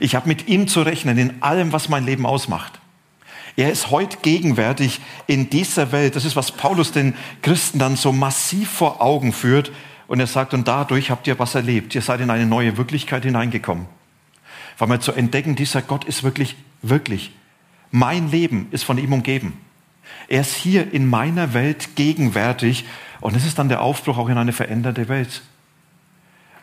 Ich 0.00 0.14
habe 0.14 0.26
mit 0.26 0.48
ihm 0.48 0.68
zu 0.68 0.80
rechnen 0.80 1.18
in 1.18 1.42
allem, 1.42 1.74
was 1.74 1.90
mein 1.90 2.06
Leben 2.06 2.24
ausmacht. 2.24 2.80
Er 3.56 3.70
ist 3.70 3.90
heute 3.90 4.16
gegenwärtig 4.22 5.02
in 5.26 5.50
dieser 5.50 5.92
Welt. 5.92 6.16
Das 6.16 6.24
ist, 6.24 6.34
was 6.34 6.50
Paulus 6.50 6.92
den 6.92 7.14
Christen 7.42 7.78
dann 7.78 7.96
so 7.96 8.10
massiv 8.10 8.70
vor 8.70 9.02
Augen 9.02 9.34
führt. 9.34 9.70
Und 10.06 10.20
er 10.20 10.26
sagt, 10.26 10.54
und 10.54 10.66
dadurch 10.66 11.10
habt 11.10 11.26
ihr 11.26 11.38
was 11.38 11.54
erlebt. 11.54 11.94
Ihr 11.94 12.00
seid 12.00 12.22
in 12.22 12.30
eine 12.30 12.46
neue 12.46 12.78
Wirklichkeit 12.78 13.24
hineingekommen. 13.24 13.84
Weil 14.78 14.88
wir 14.88 15.00
zu 15.00 15.12
entdecken, 15.12 15.56
dieser 15.56 15.82
Gott 15.82 16.06
ist 16.06 16.22
wirklich, 16.22 16.56
wirklich. 16.80 17.32
Mein 17.90 18.30
Leben 18.30 18.68
ist 18.70 18.84
von 18.84 18.96
ihm 18.96 19.12
umgeben. 19.12 19.67
Er 20.28 20.42
ist 20.42 20.54
hier 20.54 20.92
in 20.92 21.08
meiner 21.08 21.54
Welt 21.54 21.96
gegenwärtig. 21.96 22.84
Und 23.20 23.34
es 23.34 23.44
ist 23.44 23.58
dann 23.58 23.68
der 23.68 23.82
Aufbruch 23.82 24.18
auch 24.18 24.28
in 24.28 24.38
eine 24.38 24.52
veränderte 24.52 25.08
Welt. 25.08 25.42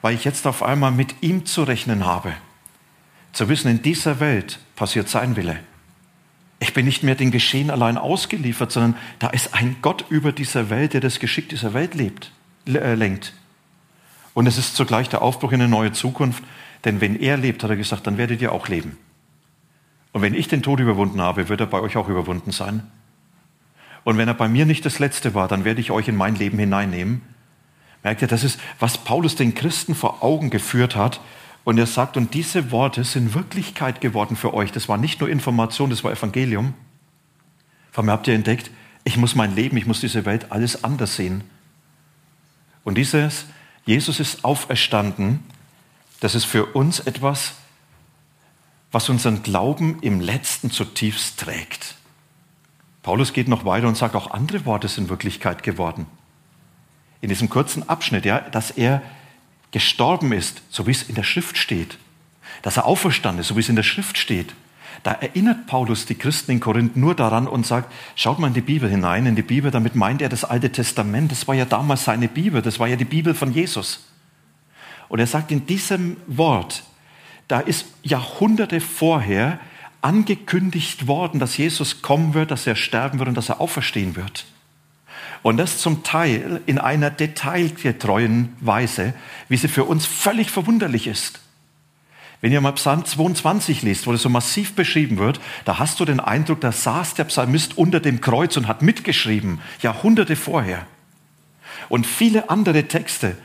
Weil 0.02 0.16
ich 0.16 0.24
jetzt 0.24 0.46
auf 0.48 0.64
einmal 0.64 0.92
mit 0.92 1.16
ihm 1.22 1.46
zu 1.46 1.64
rechnen 1.64 2.06
habe. 2.06 2.34
Zu 3.34 3.50
wissen, 3.50 3.70
in 3.70 3.82
dieser 3.82 4.20
Welt 4.20 4.60
passiert 4.76 5.10
sein 5.10 5.36
Wille. 5.36 5.60
Ich 6.60 6.74
bin 6.74 6.86
nicht 6.86 7.04
mehr 7.04 7.16
den 7.16 7.32
Geschehen 7.32 7.70
allein 7.70 7.98
ausgeliefert, 7.98 8.72
sondern 8.72 8.96
da 9.20 9.28
ist 9.30 9.54
ein 9.54 9.78
Gott 9.82 10.06
über 10.10 10.32
dieser 10.32 10.70
Welt, 10.70 10.94
der 10.94 11.02
das 11.02 11.20
Geschick 11.20 11.50
dieser 11.50 11.74
Welt 11.74 11.96
lebt, 11.96 12.32
äh, 12.68 12.96
lenkt. 12.96 13.34
Und 14.34 14.48
es 14.48 14.58
ist 14.58 14.76
zugleich 14.76 15.10
der 15.10 15.22
Aufbruch 15.22 15.52
in 15.52 15.62
eine 15.62 15.70
neue 15.70 15.92
Zukunft, 15.92 16.44
denn 16.86 17.02
wenn 17.02 17.20
er 17.20 17.38
lebt, 17.38 17.64
hat 17.64 17.70
er 17.70 17.76
gesagt, 17.76 18.08
dann 18.08 18.18
werdet 18.18 18.42
ihr 18.42 18.52
auch 18.52 18.68
leben. 18.68 18.98
Und 20.14 20.22
wenn 20.22 20.34
ich 20.34 20.48
den 20.48 20.64
Tod 20.64 20.80
überwunden 20.80 21.22
habe, 21.22 21.50
wird 21.50 21.60
er 21.60 21.68
bei 21.68 21.82
euch 21.82 21.98
auch 21.98 22.08
überwunden 22.08 22.52
sein. 22.52 22.90
Und 24.06 24.18
wenn 24.18 24.30
er 24.30 24.34
bei 24.34 24.48
mir 24.48 24.66
nicht 24.66 24.86
das 24.86 25.00
Letzte 25.00 25.34
war, 25.34 25.50
dann 25.50 25.66
werde 25.66 25.82
ich 25.82 25.92
euch 25.92 26.08
in 26.08 26.16
mein 26.16 26.36
Leben 26.36 26.58
hineinnehmen. 26.58 27.22
Merkt 28.04 28.22
ihr, 28.22 28.28
das 28.28 28.44
ist, 28.44 28.60
was 28.80 29.00
Paulus 29.00 29.36
den 29.36 29.56
Christen 29.56 29.96
vor 29.96 30.24
Augen 30.24 30.50
geführt 30.50 30.96
hat, 30.96 31.20
und 31.66 31.80
er 31.80 31.88
sagt, 31.88 32.16
und 32.16 32.36
diese 32.36 32.70
Worte 32.70 33.04
sind 33.04 33.34
Wirklichkeit 33.34 34.00
geworden 34.00 34.36
für 34.36 34.54
euch. 34.54 34.72
Das 34.72 34.88
war 34.88 34.98
nicht 34.98 35.20
nur 35.20 35.30
Information, 35.30 35.90
das 35.90 36.04
war 36.04 36.12
Evangelium. 36.12 36.76
Vor 37.92 38.04
mir 38.04 38.12
habt 38.12 38.28
ihr 38.28 38.36
entdeckt, 38.36 38.70
ich 39.04 39.18
muss 39.18 39.34
mein 39.34 39.56
Leben, 39.56 39.76
ich 39.76 39.88
muss 39.88 40.00
diese 40.00 40.26
Welt 40.26 40.52
alles 40.52 40.84
anders 40.84 41.16
sehen. 41.16 41.44
Und 42.84 43.00
dieses, 43.00 43.46
Jesus 43.86 44.20
ist 44.20 44.46
auferstanden, 44.46 45.44
das 46.20 46.36
ist 46.36 46.46
für 46.46 46.68
uns 46.68 47.00
etwas, 47.00 47.54
was 48.92 49.10
unseren 49.10 49.42
Glauben 49.42 49.98
im 50.02 50.22
letzten 50.22 50.70
zutiefst 50.70 51.40
trägt. 51.40 51.96
Paulus 53.06 53.34
geht 53.34 53.48
noch 53.48 53.66
weiter 53.66 53.88
und 53.88 53.96
sagt, 53.96 54.16
auch 54.16 54.32
andere 54.32 54.66
Worte 54.66 54.88
sind 54.88 55.10
Wirklichkeit 55.10 55.62
geworden. 55.62 56.08
In 57.22 57.30
diesem 57.30 57.50
kurzen 57.50 57.88
Abschnitt, 57.88 58.26
ja, 58.26 58.40
dass 58.40 58.72
er 58.72 59.04
gestorben 59.70 60.32
ist, 60.32 60.64
so 60.72 60.88
wie 60.88 60.92
es 60.92 61.04
in 61.04 61.14
der 61.14 61.22
Schrift 61.22 61.56
steht, 61.56 62.00
dass 62.64 62.78
er 62.78 62.88
auferstanden 62.88 63.42
ist, 63.42 63.50
so 63.50 63.56
wie 63.58 63.60
es 63.60 63.70
in 63.70 63.76
der 63.76 63.84
Schrift 63.84 64.18
steht, 64.18 64.56
da 65.04 65.12
erinnert 65.12 65.68
Paulus 65.68 66.08
die 66.08 66.16
Christen 66.16 66.54
in 66.54 66.60
Korinth 66.60 66.98
nur 66.98 67.14
daran 67.14 67.48
und 67.48 67.68
sagt, 67.68 67.94
schaut 68.16 68.40
mal 68.40 68.48
in 68.48 68.56
die 68.56 68.62
Bibel 68.62 68.90
hinein, 68.90 69.28
in 69.28 69.36
die 69.36 69.44
Bibel, 69.44 69.70
damit 69.70 69.94
meint 69.94 70.24
er 70.24 70.30
das 70.30 70.44
Alte 70.44 70.72
Testament, 70.72 71.32
das 71.32 71.48
war 71.48 71.54
ja 71.54 71.66
damals 71.66 72.06
seine 72.06 72.28
Bibel, 72.28 72.64
das 72.64 72.80
war 72.80 72.88
ja 72.88 72.96
die 72.96 73.06
Bibel 73.06 73.36
von 73.36 73.54
Jesus. 73.54 74.08
Und 75.10 75.20
er 75.20 75.28
sagt 75.28 75.52
in 75.52 75.68
diesem 75.68 76.18
Wort, 76.26 76.82
da 77.48 77.60
ist 77.60 77.86
Jahrhunderte 78.02 78.82
vorher 78.82 79.60
angekündigt 80.06 81.08
worden, 81.08 81.40
dass 81.40 81.58
Jesus 81.58 82.04
kommen 82.04 82.36
wird, 82.36 82.52
dass 82.52 82.68
er 82.68 82.76
sterben 82.76 83.18
wird 83.18 83.28
und 83.28 83.36
dass 83.36 83.50
er 83.50 83.60
auferstehen 83.60 84.16
wird. 84.16 84.46
Und 85.42 85.58
das 85.58 85.80
zum 85.80 86.04
Teil 86.04 86.62
in 86.68 86.78
einer 86.78 87.10
detailgetreuen 87.10 88.56
Weise, 88.60 89.16
wie 89.50 89.58
sie 89.58 89.68
für 89.68 89.84
uns 89.84 90.06
völlig 90.06 90.52
verwunderlich 90.52 91.08
ist. 91.08 91.40
Wenn 92.40 92.52
ihr 92.52 92.62
mal 92.62 92.74
Psalm 92.74 93.04
22 93.04 93.82
liest, 93.82 94.06
wo 94.06 94.12
das 94.12 94.22
so 94.22 94.30
massiv 94.30 94.76
beschrieben 94.76 95.18
wird, 95.18 95.40
da 95.66 95.80
hast 95.80 96.00
du 96.00 96.06
den 96.06 96.20
Eindruck, 96.20 96.62
da 96.62 96.72
saß 96.72 97.16
der 97.16 97.24
Psalmist 97.24 97.76
unter 97.76 98.00
dem 98.00 98.22
Kreuz 98.22 98.58
und 98.58 98.68
hat 98.68 98.84
mitgeschrieben, 98.84 99.60
Jahrhunderte 99.82 100.36
vorher. 100.36 100.86
Und 101.90 102.06
viele 102.06 102.52
andere 102.52 102.88
Texte, 102.88 103.36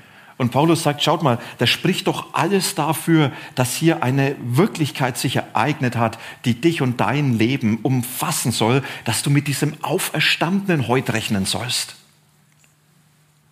und 0.40 0.52
Paulus 0.52 0.82
sagt, 0.82 1.02
schaut 1.02 1.22
mal, 1.22 1.38
das 1.58 1.68
spricht 1.68 2.06
doch 2.06 2.32
alles 2.32 2.74
dafür, 2.74 3.30
dass 3.56 3.74
hier 3.74 4.02
eine 4.02 4.36
Wirklichkeit 4.40 5.18
sich 5.18 5.36
ereignet 5.36 5.96
hat, 5.96 6.18
die 6.46 6.58
dich 6.58 6.80
und 6.80 6.98
dein 6.98 7.34
Leben 7.36 7.80
umfassen 7.82 8.50
soll, 8.50 8.82
dass 9.04 9.22
du 9.22 9.28
mit 9.28 9.48
diesem 9.48 9.74
Auferstandenen 9.82 10.88
heute 10.88 11.12
rechnen 11.12 11.44
sollst. 11.44 11.94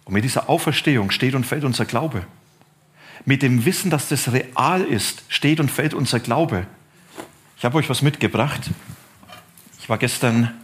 Und 0.06 0.14
mit 0.14 0.24
dieser 0.24 0.48
Auferstehung 0.48 1.10
steht 1.10 1.34
und 1.34 1.44
fällt 1.44 1.64
unser 1.64 1.84
Glaube. 1.84 2.24
Mit 3.26 3.42
dem 3.42 3.66
Wissen, 3.66 3.90
dass 3.90 4.08
das 4.08 4.32
real 4.32 4.80
ist, 4.80 5.24
steht 5.28 5.60
und 5.60 5.70
fällt 5.70 5.92
unser 5.92 6.20
Glaube. 6.20 6.66
Ich 7.58 7.66
habe 7.66 7.76
euch 7.76 7.90
was 7.90 8.00
mitgebracht. 8.00 8.70
Ich 9.78 9.90
war 9.90 9.98
gestern 9.98 10.54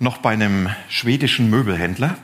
noch 0.00 0.18
bei 0.18 0.30
einem 0.30 0.68
schwedischen 0.88 1.48
Möbelhändler. 1.48 2.18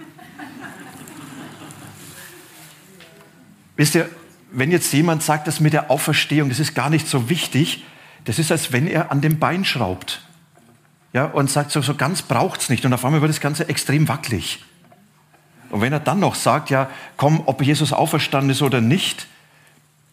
Wisst 3.81 3.95
ihr, 3.95 4.11
wenn 4.53 4.71
jetzt 4.71 4.93
jemand 4.93 5.23
sagt, 5.23 5.47
das 5.47 5.59
mit 5.59 5.73
der 5.73 5.91
Auferstehung, 5.91 6.51
das 6.51 6.61
ist 6.61 6.75
gar 6.75 6.91
nicht 6.91 7.09
so 7.09 7.31
wichtig, 7.31 7.83
das 8.27 8.39
ist, 8.39 8.53
als 8.53 8.73
wenn 8.73 8.87
er 8.87 9.11
an 9.11 9.23
dem 9.23 9.39
Bein 9.39 9.65
schraubt. 9.65 10.21
Ja, 11.15 11.25
und 11.25 11.49
sagt, 11.49 11.71
so, 11.71 11.81
so 11.81 11.95
ganz 11.95 12.21
braucht 12.21 12.61
es 12.61 12.69
nicht. 12.69 12.85
Und 12.85 12.93
auf 12.93 13.07
einmal 13.07 13.23
wird 13.23 13.31
das 13.31 13.41
Ganze 13.41 13.71
extrem 13.71 14.07
wackelig. 14.07 14.63
Und 15.71 15.81
wenn 15.81 15.95
er 15.95 16.01
dann 16.01 16.21
noch 16.21 16.35
sagt, 16.35 16.69
ja, 16.69 16.91
komm, 17.17 17.43
ob 17.47 17.63
Jesus 17.63 17.95
auferstanden 17.95 18.51
ist 18.51 18.61
oder 18.61 18.83
nicht, 18.83 19.27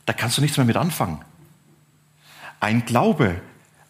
da 0.05 0.13
kannst 0.13 0.37
du 0.37 0.41
nichts 0.41 0.55
mehr 0.55 0.65
mit 0.65 0.77
anfangen. 0.77 1.19
Ein 2.61 2.85
Glaube, 2.85 3.41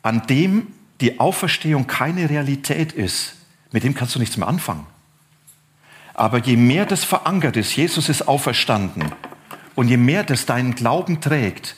an 0.02 0.26
dem 0.26 0.74
die 1.02 1.20
Auferstehung 1.20 1.86
keine 1.86 2.32
Realität 2.32 2.94
ist, 2.94 3.36
mit 3.72 3.84
dem 3.84 3.94
kannst 3.94 4.16
du 4.16 4.20
nichts 4.20 4.38
mehr 4.38 4.48
anfangen. 4.48 4.88
Aber 6.16 6.40
je 6.40 6.58
mehr 6.58 6.88
das 6.88 7.04
verankert 7.04 7.58
ist, 7.58 7.76
Jesus 7.76 8.10
ist 8.10 8.28
auferstanden, 8.28 9.12
und 9.78 9.90
je 9.90 9.98
mehr 9.98 10.24
das 10.24 10.48
deinen 10.48 10.74
Glauben 10.74 11.22
trägt, 11.22 11.76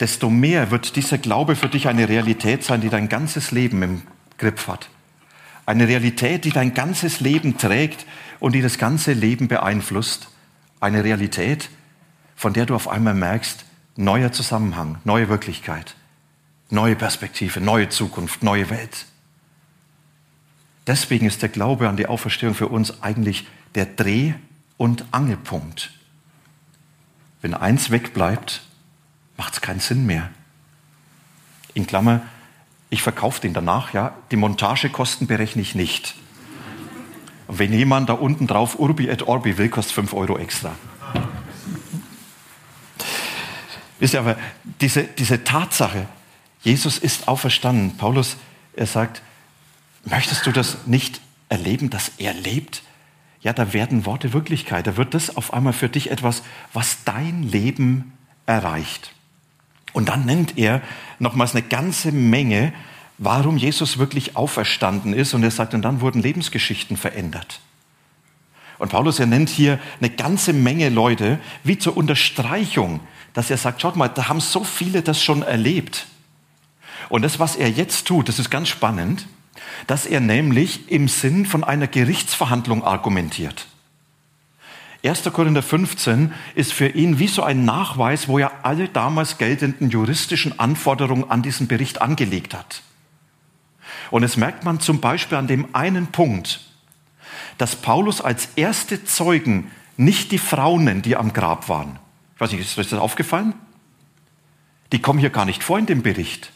desto 0.00 0.30
mehr 0.30 0.70
wird 0.70 0.96
dieser 0.96 1.18
Glaube 1.18 1.56
für 1.56 1.68
dich 1.68 1.86
eine 1.86 2.08
Realität 2.08 2.64
sein, 2.64 2.80
die 2.80 2.88
dein 2.88 3.10
ganzes 3.10 3.50
Leben 3.50 3.82
im 3.82 4.02
Griff 4.38 4.66
hat. 4.66 4.88
Eine 5.66 5.88
Realität, 5.88 6.46
die 6.46 6.52
dein 6.52 6.72
ganzes 6.72 7.20
Leben 7.20 7.58
trägt 7.58 8.06
und 8.40 8.54
die 8.54 8.62
das 8.62 8.78
ganze 8.78 9.12
Leben 9.12 9.46
beeinflusst. 9.46 10.28
Eine 10.80 11.04
Realität, 11.04 11.68
von 12.34 12.54
der 12.54 12.64
du 12.64 12.74
auf 12.74 12.88
einmal 12.88 13.12
merkst, 13.12 13.66
neuer 13.94 14.32
Zusammenhang, 14.32 14.96
neue 15.04 15.28
Wirklichkeit, 15.28 15.96
neue 16.70 16.96
Perspektive, 16.96 17.60
neue 17.60 17.90
Zukunft, 17.90 18.42
neue 18.42 18.70
Welt. 18.70 19.04
Deswegen 20.86 21.26
ist 21.26 21.42
der 21.42 21.50
Glaube 21.50 21.90
an 21.90 21.98
die 21.98 22.06
Auferstehung 22.06 22.54
für 22.54 22.68
uns 22.68 23.02
eigentlich 23.02 23.46
der 23.74 23.84
Dreh- 23.84 24.32
und 24.78 25.04
Angelpunkt 25.10 25.90
wenn 27.42 27.54
eins 27.54 27.90
wegbleibt, 27.90 28.62
macht 29.36 29.54
es 29.54 29.60
keinen 29.60 29.80
Sinn 29.80 30.06
mehr. 30.06 30.30
In 31.74 31.86
Klammer, 31.86 32.22
ich 32.88 33.02
verkaufe 33.02 33.40
den 33.40 33.52
danach, 33.52 33.92
ja. 33.92 34.14
Die 34.30 34.36
Montagekosten 34.36 35.26
berechne 35.26 35.62
ich 35.62 35.74
nicht. 35.74 36.14
Und 37.48 37.58
wenn 37.58 37.72
jemand 37.72 38.08
da 38.08 38.14
unten 38.14 38.46
drauf 38.46 38.78
Urbi 38.78 39.08
et 39.08 39.26
Orbi 39.26 39.58
will, 39.58 39.68
kostet 39.68 39.94
5 39.94 40.14
Euro 40.14 40.38
extra. 40.38 40.74
Wisst 43.98 44.14
ihr 44.14 44.20
aber, 44.20 44.36
diese, 44.80 45.04
diese 45.04 45.44
Tatsache, 45.44 46.06
Jesus 46.62 46.98
ist 46.98 47.28
auferstanden. 47.28 47.96
Paulus, 47.96 48.36
er 48.74 48.86
sagt, 48.86 49.22
möchtest 50.04 50.46
du 50.46 50.52
das 50.52 50.86
nicht 50.86 51.20
erleben, 51.48 51.90
dass 51.90 52.12
er 52.18 52.34
lebt? 52.34 52.82
Ja, 53.42 53.52
da 53.52 53.72
werden 53.72 54.06
Worte 54.06 54.32
Wirklichkeit. 54.32 54.86
Da 54.86 54.96
wird 54.96 55.14
das 55.14 55.36
auf 55.36 55.52
einmal 55.52 55.72
für 55.72 55.88
dich 55.88 56.10
etwas, 56.10 56.42
was 56.72 57.04
dein 57.04 57.42
Leben 57.42 58.12
erreicht. 58.46 59.12
Und 59.92 60.08
dann 60.08 60.24
nennt 60.24 60.58
er 60.58 60.80
nochmals 61.18 61.54
eine 61.54 61.62
ganze 61.62 62.12
Menge, 62.12 62.72
warum 63.18 63.56
Jesus 63.56 63.98
wirklich 63.98 64.36
auferstanden 64.36 65.12
ist. 65.12 65.34
Und 65.34 65.42
er 65.42 65.50
sagt, 65.50 65.74
und 65.74 65.82
dann 65.82 66.00
wurden 66.00 66.22
Lebensgeschichten 66.22 66.96
verändert. 66.96 67.60
Und 68.78 68.90
Paulus, 68.90 69.18
er 69.18 69.26
nennt 69.26 69.48
hier 69.48 69.78
eine 70.00 70.10
ganze 70.10 70.52
Menge 70.52 70.88
Leute, 70.88 71.38
wie 71.62 71.78
zur 71.78 71.96
Unterstreichung, 71.96 73.00
dass 73.34 73.50
er 73.50 73.56
sagt, 73.56 73.80
schaut 73.80 73.96
mal, 73.96 74.08
da 74.08 74.28
haben 74.28 74.40
so 74.40 74.64
viele 74.64 75.02
das 75.02 75.22
schon 75.22 75.42
erlebt. 75.42 76.06
Und 77.08 77.22
das, 77.22 77.38
was 77.38 77.56
er 77.56 77.70
jetzt 77.70 78.06
tut, 78.06 78.28
das 78.28 78.38
ist 78.38 78.50
ganz 78.50 78.68
spannend, 78.68 79.26
dass 79.86 80.06
er 80.06 80.20
nämlich 80.20 80.90
im 80.90 81.08
Sinn 81.08 81.46
von 81.46 81.64
einer 81.64 81.86
Gerichtsverhandlung 81.86 82.84
argumentiert. 82.84 83.66
1. 85.04 85.24
Korinther 85.32 85.62
15 85.62 86.32
ist 86.54 86.72
für 86.72 86.88
ihn 86.88 87.18
wie 87.18 87.26
so 87.26 87.42
ein 87.42 87.64
Nachweis, 87.64 88.28
wo 88.28 88.38
er 88.38 88.64
alle 88.64 88.88
damals 88.88 89.36
geltenden 89.36 89.90
juristischen 89.90 90.58
Anforderungen 90.60 91.28
an 91.28 91.42
diesen 91.42 91.66
Bericht 91.66 92.00
angelegt 92.00 92.54
hat. 92.54 92.82
Und 94.10 94.22
es 94.22 94.36
merkt 94.36 94.64
man 94.64 94.78
zum 94.78 95.00
Beispiel 95.00 95.38
an 95.38 95.48
dem 95.48 95.74
einen 95.74 96.08
Punkt, 96.08 96.60
dass 97.58 97.76
Paulus 97.76 98.20
als 98.20 98.50
erste 98.54 99.04
Zeugen 99.04 99.70
nicht 99.96 100.30
die 100.32 100.38
Frauen 100.38 101.02
die 101.02 101.16
am 101.16 101.32
Grab 101.32 101.68
waren. 101.68 101.98
Ich 102.34 102.40
weiß 102.40 102.52
nicht, 102.52 102.60
ist 102.60 102.78
euch 102.78 102.88
das 102.88 103.00
aufgefallen? 103.00 103.54
Die 104.92 105.00
kommen 105.00 105.18
hier 105.18 105.30
gar 105.30 105.44
nicht 105.44 105.64
vor 105.64 105.78
in 105.78 105.86
dem 105.86 106.02
Bericht. 106.02 106.52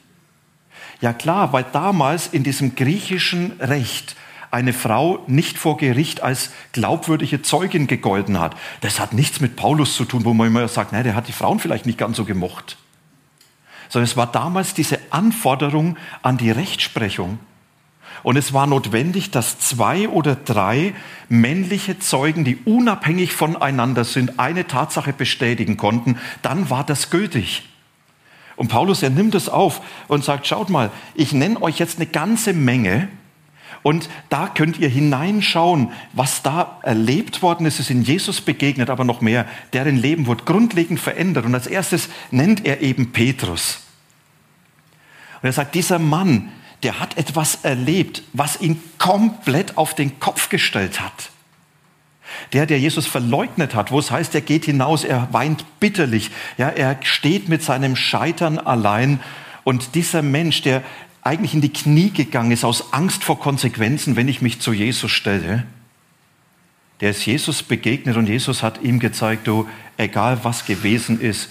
Ja 1.00 1.12
klar, 1.12 1.52
weil 1.52 1.64
damals 1.72 2.28
in 2.28 2.42
diesem 2.42 2.74
griechischen 2.74 3.52
Recht 3.60 4.16
eine 4.50 4.72
Frau 4.72 5.22
nicht 5.26 5.58
vor 5.58 5.76
Gericht 5.76 6.22
als 6.22 6.50
glaubwürdige 6.72 7.42
Zeugin 7.42 7.86
gegolten 7.86 8.40
hat. 8.40 8.56
Das 8.80 9.00
hat 9.00 9.12
nichts 9.12 9.40
mit 9.40 9.56
Paulus 9.56 9.96
zu 9.96 10.04
tun, 10.04 10.24
wo 10.24 10.32
man 10.32 10.46
immer 10.46 10.66
sagt, 10.68 10.92
nein, 10.92 11.04
der 11.04 11.14
hat 11.14 11.28
die 11.28 11.32
Frauen 11.32 11.58
vielleicht 11.58 11.86
nicht 11.86 11.98
ganz 11.98 12.16
so 12.16 12.24
gemocht. 12.24 12.76
Sondern 13.88 14.08
es 14.08 14.16
war 14.16 14.26
damals 14.26 14.74
diese 14.74 14.98
Anforderung 15.10 15.96
an 16.22 16.38
die 16.38 16.50
Rechtsprechung. 16.50 17.38
Und 18.22 18.36
es 18.36 18.52
war 18.52 18.66
notwendig, 18.66 19.30
dass 19.30 19.58
zwei 19.58 20.08
oder 20.08 20.34
drei 20.34 20.94
männliche 21.28 21.98
Zeugen, 21.98 22.44
die 22.44 22.56
unabhängig 22.64 23.32
voneinander 23.32 24.04
sind, 24.04 24.40
eine 24.40 24.66
Tatsache 24.66 25.12
bestätigen 25.12 25.76
konnten. 25.76 26.18
Dann 26.42 26.70
war 26.70 26.82
das 26.82 27.10
gültig. 27.10 27.64
Und 28.56 28.68
Paulus, 28.68 29.02
er 29.02 29.10
nimmt 29.10 29.34
es 29.34 29.48
auf 29.48 29.80
und 30.08 30.24
sagt, 30.24 30.46
schaut 30.46 30.70
mal, 30.70 30.90
ich 31.14 31.32
nenne 31.32 31.60
euch 31.62 31.78
jetzt 31.78 31.98
eine 31.98 32.06
ganze 32.06 32.52
Menge, 32.52 33.08
und 33.86 34.08
da 34.30 34.48
könnt 34.48 34.80
ihr 34.80 34.88
hineinschauen, 34.88 35.92
was 36.12 36.42
da 36.42 36.80
erlebt 36.82 37.40
worden 37.40 37.66
ist. 37.66 37.74
Es 37.74 37.82
ist 37.82 37.90
in 37.90 38.02
Jesus 38.02 38.40
begegnet, 38.40 38.90
aber 38.90 39.04
noch 39.04 39.20
mehr. 39.20 39.46
Deren 39.74 39.94
Leben 39.94 40.26
wird 40.26 40.44
grundlegend 40.44 40.98
verändert. 40.98 41.44
Und 41.44 41.54
als 41.54 41.68
erstes 41.68 42.08
nennt 42.32 42.66
er 42.66 42.80
eben 42.80 43.12
Petrus. 43.12 43.82
Und 45.40 45.46
er 45.46 45.52
sagt, 45.52 45.76
dieser 45.76 46.00
Mann, 46.00 46.50
der 46.82 46.98
hat 46.98 47.16
etwas 47.16 47.60
erlebt, 47.62 48.24
was 48.32 48.60
ihn 48.60 48.82
komplett 48.98 49.78
auf 49.78 49.94
den 49.94 50.18
Kopf 50.18 50.48
gestellt 50.48 51.00
hat. 51.00 51.30
Der, 52.52 52.66
der 52.66 52.78
Jesus 52.78 53.06
verleugnet 53.06 53.74
hat, 53.74 53.90
wo 53.90 53.98
es 53.98 54.10
heißt, 54.10 54.34
er 54.34 54.40
geht 54.40 54.64
hinaus, 54.64 55.04
er 55.04 55.28
weint 55.32 55.64
bitterlich, 55.80 56.30
ja, 56.58 56.68
er 56.68 56.98
steht 57.02 57.48
mit 57.48 57.62
seinem 57.62 57.96
Scheitern 57.96 58.58
allein. 58.58 59.20
Und 59.64 59.94
dieser 59.94 60.22
Mensch, 60.22 60.62
der 60.62 60.82
eigentlich 61.22 61.54
in 61.54 61.60
die 61.60 61.72
Knie 61.72 62.10
gegangen 62.10 62.52
ist 62.52 62.64
aus 62.64 62.92
Angst 62.92 63.24
vor 63.24 63.40
Konsequenzen, 63.40 64.14
wenn 64.16 64.28
ich 64.28 64.42
mich 64.42 64.60
zu 64.60 64.72
Jesus 64.72 65.10
stelle, 65.10 65.64
der 67.00 67.10
ist 67.10 67.26
Jesus 67.26 67.62
begegnet 67.62 68.16
und 68.16 68.28
Jesus 68.28 68.62
hat 68.62 68.82
ihm 68.82 69.00
gezeigt, 69.00 69.46
du, 69.46 69.68
egal 69.96 70.38
was 70.44 70.64
gewesen 70.64 71.20
ist, 71.20 71.50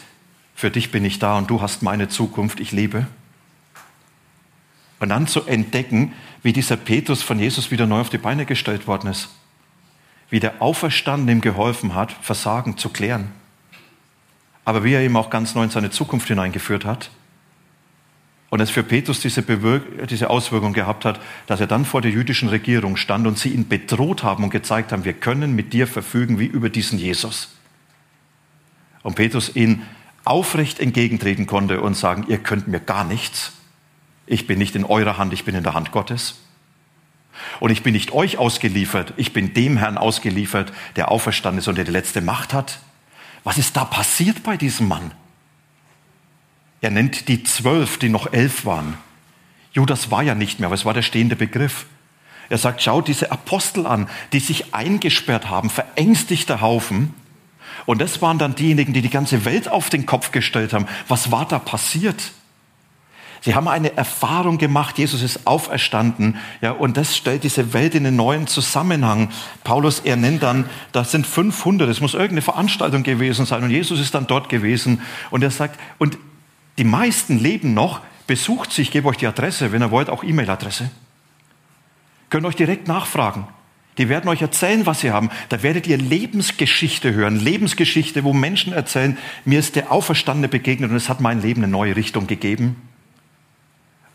für 0.55 0.71
dich 0.71 0.91
bin 0.91 1.03
ich 1.05 1.19
da 1.19 1.37
und 1.37 1.49
du 1.49 1.61
hast 1.61 1.83
meine 1.83 2.07
Zukunft, 2.07 2.59
ich 2.59 2.71
lebe. 2.71 3.05
Und 4.99 5.09
dann 5.09 5.27
zu 5.27 5.43
entdecken, 5.43 6.13
wie 6.41 6.53
dieser 6.53 6.77
Petrus 6.77 7.21
von 7.21 7.37
Jesus 7.37 7.69
wieder 7.69 7.85
neu 7.85 7.99
auf 7.99 8.09
die 8.09 8.17
Beine 8.17 8.45
gestellt 8.45 8.87
worden 8.87 9.11
ist. 9.11 9.29
Wie 10.29 10.39
der 10.39 10.61
Auferstanden 10.61 11.29
ihm 11.29 11.41
geholfen 11.41 11.95
hat, 11.95 12.11
Versagen 12.11 12.77
zu 12.77 12.89
klären. 12.89 13.31
Aber 14.63 14.83
wie 14.83 14.93
er 14.93 15.05
ihm 15.05 15.15
auch 15.15 15.29
ganz 15.29 15.53
neu 15.53 15.63
in 15.63 15.69
seine 15.69 15.91
Zukunft 15.91 16.27
hineingeführt 16.27 16.85
hat 16.85 17.11
und 18.49 18.61
es 18.61 18.69
für 18.69 18.83
Petrus 18.83 19.19
diese, 19.19 19.43
diese 20.09 20.29
Auswirkung 20.29 20.73
gehabt 20.73 21.05
hat, 21.05 21.19
dass 21.45 21.59
er 21.59 21.67
dann 21.67 21.85
vor 21.85 22.01
der 22.01 22.11
jüdischen 22.11 22.49
Regierung 22.49 22.97
stand 22.97 23.27
und 23.27 23.37
sie 23.37 23.49
ihn 23.49 23.67
bedroht 23.67 24.23
haben 24.23 24.43
und 24.43 24.49
gezeigt 24.49 24.91
haben, 24.91 25.05
wir 25.05 25.13
können 25.13 25.55
mit 25.55 25.73
dir 25.73 25.87
verfügen 25.87 26.39
wie 26.39 26.45
über 26.45 26.69
diesen 26.69 26.97
Jesus. 26.97 27.55
Und 29.03 29.15
Petrus 29.15 29.55
ihn 29.55 29.83
aufrecht 30.23 30.79
entgegentreten 30.79 31.45
konnte 31.45 31.81
und 31.81 31.95
sagen, 31.95 32.25
ihr 32.27 32.39
könnt 32.39 32.67
mir 32.67 32.79
gar 32.79 33.03
nichts. 33.03 33.53
Ich 34.25 34.47
bin 34.47 34.57
nicht 34.57 34.75
in 34.75 34.83
eurer 34.83 35.17
Hand, 35.17 35.33
ich 35.33 35.45
bin 35.45 35.53
in 35.53 35.63
der 35.63 35.75
Hand 35.75 35.91
Gottes. 35.91 36.39
Und 37.59 37.71
ich 37.71 37.83
bin 37.83 37.93
nicht 37.93 38.11
euch 38.11 38.37
ausgeliefert, 38.37 39.13
ich 39.17 39.33
bin 39.33 39.53
dem 39.53 39.77
Herrn 39.77 39.97
ausgeliefert, 39.97 40.71
der 40.95 41.11
auferstanden 41.11 41.59
ist 41.59 41.67
und 41.67 41.75
der 41.75 41.85
die 41.85 41.91
letzte 41.91 42.21
Macht 42.21 42.53
hat. 42.53 42.79
Was 43.43 43.57
ist 43.57 43.77
da 43.77 43.85
passiert 43.85 44.43
bei 44.43 44.57
diesem 44.57 44.87
Mann? 44.87 45.11
Er 46.81 46.91
nennt 46.91 47.27
die 47.27 47.43
zwölf, 47.43 47.97
die 47.97 48.09
noch 48.09 48.31
elf 48.33 48.65
waren. 48.65 48.97
Judas 49.73 50.11
war 50.11 50.23
ja 50.23 50.35
nicht 50.35 50.59
mehr, 50.59 50.67
aber 50.67 50.75
es 50.75 50.85
war 50.85 50.93
der 50.93 51.01
stehende 51.01 51.35
Begriff. 51.35 51.85
Er 52.49 52.57
sagt, 52.57 52.81
schau 52.81 53.01
diese 53.01 53.31
Apostel 53.31 53.87
an, 53.87 54.07
die 54.33 54.39
sich 54.39 54.73
eingesperrt 54.73 55.49
haben, 55.49 55.69
verängstigter 55.69 56.61
Haufen. 56.61 57.13
Und 57.85 58.01
das 58.01 58.21
waren 58.21 58.37
dann 58.37 58.55
diejenigen, 58.55 58.93
die 58.93 59.01
die 59.01 59.09
ganze 59.09 59.45
Welt 59.45 59.67
auf 59.67 59.89
den 59.89 60.05
Kopf 60.05 60.31
gestellt 60.31 60.73
haben. 60.73 60.87
Was 61.07 61.31
war 61.31 61.47
da 61.47 61.59
passiert? 61.59 62.31
Sie 63.41 63.55
haben 63.55 63.67
eine 63.67 63.95
Erfahrung 63.95 64.57
gemacht, 64.57 64.97
Jesus 64.97 65.21
ist 65.21 65.45
auferstanden, 65.45 66.37
ja, 66.61 66.71
und 66.71 66.97
das 66.97 67.15
stellt 67.15 67.43
diese 67.43 67.73
Welt 67.73 67.95
in 67.95 68.05
einen 68.05 68.15
neuen 68.15 68.47
Zusammenhang. 68.47 69.29
Paulus, 69.63 69.99
er 69.99 70.15
nennt 70.15 70.43
dann, 70.43 70.65
das 70.91 71.11
sind 71.11 71.27
500, 71.27 71.89
es 71.89 72.01
muss 72.01 72.13
irgendeine 72.13 72.41
Veranstaltung 72.41 73.03
gewesen 73.03 73.45
sein, 73.45 73.63
und 73.63 73.69
Jesus 73.69 73.99
ist 73.99 74.15
dann 74.15 74.27
dort 74.27 74.49
gewesen, 74.49 75.01
und 75.29 75.43
er 75.43 75.51
sagt, 75.51 75.79
und 75.97 76.17
die 76.77 76.83
meisten 76.83 77.39
leben 77.39 77.73
noch, 77.73 78.01
besucht 78.27 78.71
sie, 78.71 78.81
ich 78.81 78.91
gebe 78.91 79.07
euch 79.07 79.17
die 79.17 79.27
Adresse, 79.27 79.71
wenn 79.71 79.81
ihr 79.81 79.91
wollt, 79.91 80.09
auch 80.09 80.23
E-Mail-Adresse. 80.23 80.89
Könnt 82.29 82.45
euch 82.45 82.55
direkt 82.55 82.87
nachfragen. 82.87 83.47
Die 83.97 84.09
werden 84.09 84.27
euch 84.27 84.41
erzählen, 84.41 84.85
was 84.85 84.99
sie 84.99 85.11
haben. 85.11 85.29
Da 85.49 85.63
werdet 85.63 85.87
ihr 85.87 85.97
Lebensgeschichte 85.97 87.13
hören. 87.13 87.39
Lebensgeschichte, 87.39 88.23
wo 88.23 88.33
Menschen 88.33 88.73
erzählen, 88.73 89.17
mir 89.45 89.59
ist 89.59 89.75
der 89.75 89.91
Auferstandene 89.91 90.49
begegnet 90.49 90.91
und 90.91 90.97
es 90.97 91.07
hat 91.07 91.21
mein 91.21 91.41
Leben 91.41 91.63
eine 91.63 91.71
neue 91.71 91.95
Richtung 91.95 92.27
gegeben. 92.27 92.75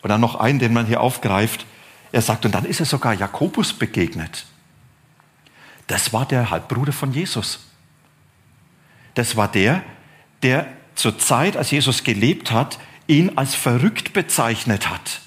Und 0.02 0.08
dann 0.10 0.20
noch 0.20 0.36
einen, 0.36 0.58
den 0.58 0.72
man 0.72 0.86
hier 0.86 1.00
aufgreift. 1.00 1.66
Er 2.12 2.22
sagt, 2.22 2.44
und 2.44 2.54
dann 2.54 2.64
ist 2.64 2.80
er 2.80 2.86
sogar 2.86 3.14
Jakobus 3.14 3.72
begegnet. 3.72 4.46
Das 5.86 6.12
war 6.12 6.26
der 6.26 6.50
Halbbruder 6.50 6.92
von 6.92 7.12
Jesus. 7.12 7.60
Das 9.14 9.36
war 9.36 9.48
der, 9.48 9.82
der 10.42 10.66
zur 10.94 11.18
Zeit, 11.18 11.56
als 11.56 11.70
Jesus 11.70 12.04
gelebt 12.04 12.52
hat, 12.52 12.78
ihn 13.06 13.32
als 13.36 13.54
verrückt 13.54 14.12
bezeichnet 14.12 14.88
hat. 14.88 15.20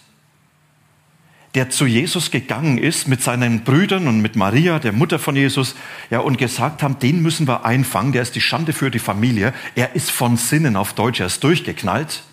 Der 1.55 1.69
zu 1.69 1.85
Jesus 1.85 2.31
gegangen 2.31 2.79
ist 2.79 3.07
mit 3.07 3.21
seinen 3.21 3.63
Brüdern 3.63 4.07
und 4.07 4.21
mit 4.21 4.35
Maria, 4.35 4.79
der 4.79 4.91
Mutter 4.91 5.19
von 5.19 5.35
Jesus, 5.35 5.75
ja, 6.09 6.19
und 6.19 6.37
gesagt 6.37 6.81
haben, 6.81 6.97
den 6.97 7.21
müssen 7.21 7.47
wir 7.47 7.65
einfangen, 7.65 8.11
der 8.11 8.23
ist 8.23 8.35
die 8.35 8.41
Schande 8.41 8.73
für 8.73 8.89
die 8.89 8.99
Familie. 8.99 9.53
Er 9.75 9.95
ist 9.95 10.09
von 10.09 10.37
Sinnen 10.37 10.75
auf 10.75 10.93
Deutsch, 10.93 11.19
er 11.19 11.27
ist 11.27 11.43
durchgeknallt. 11.43 12.23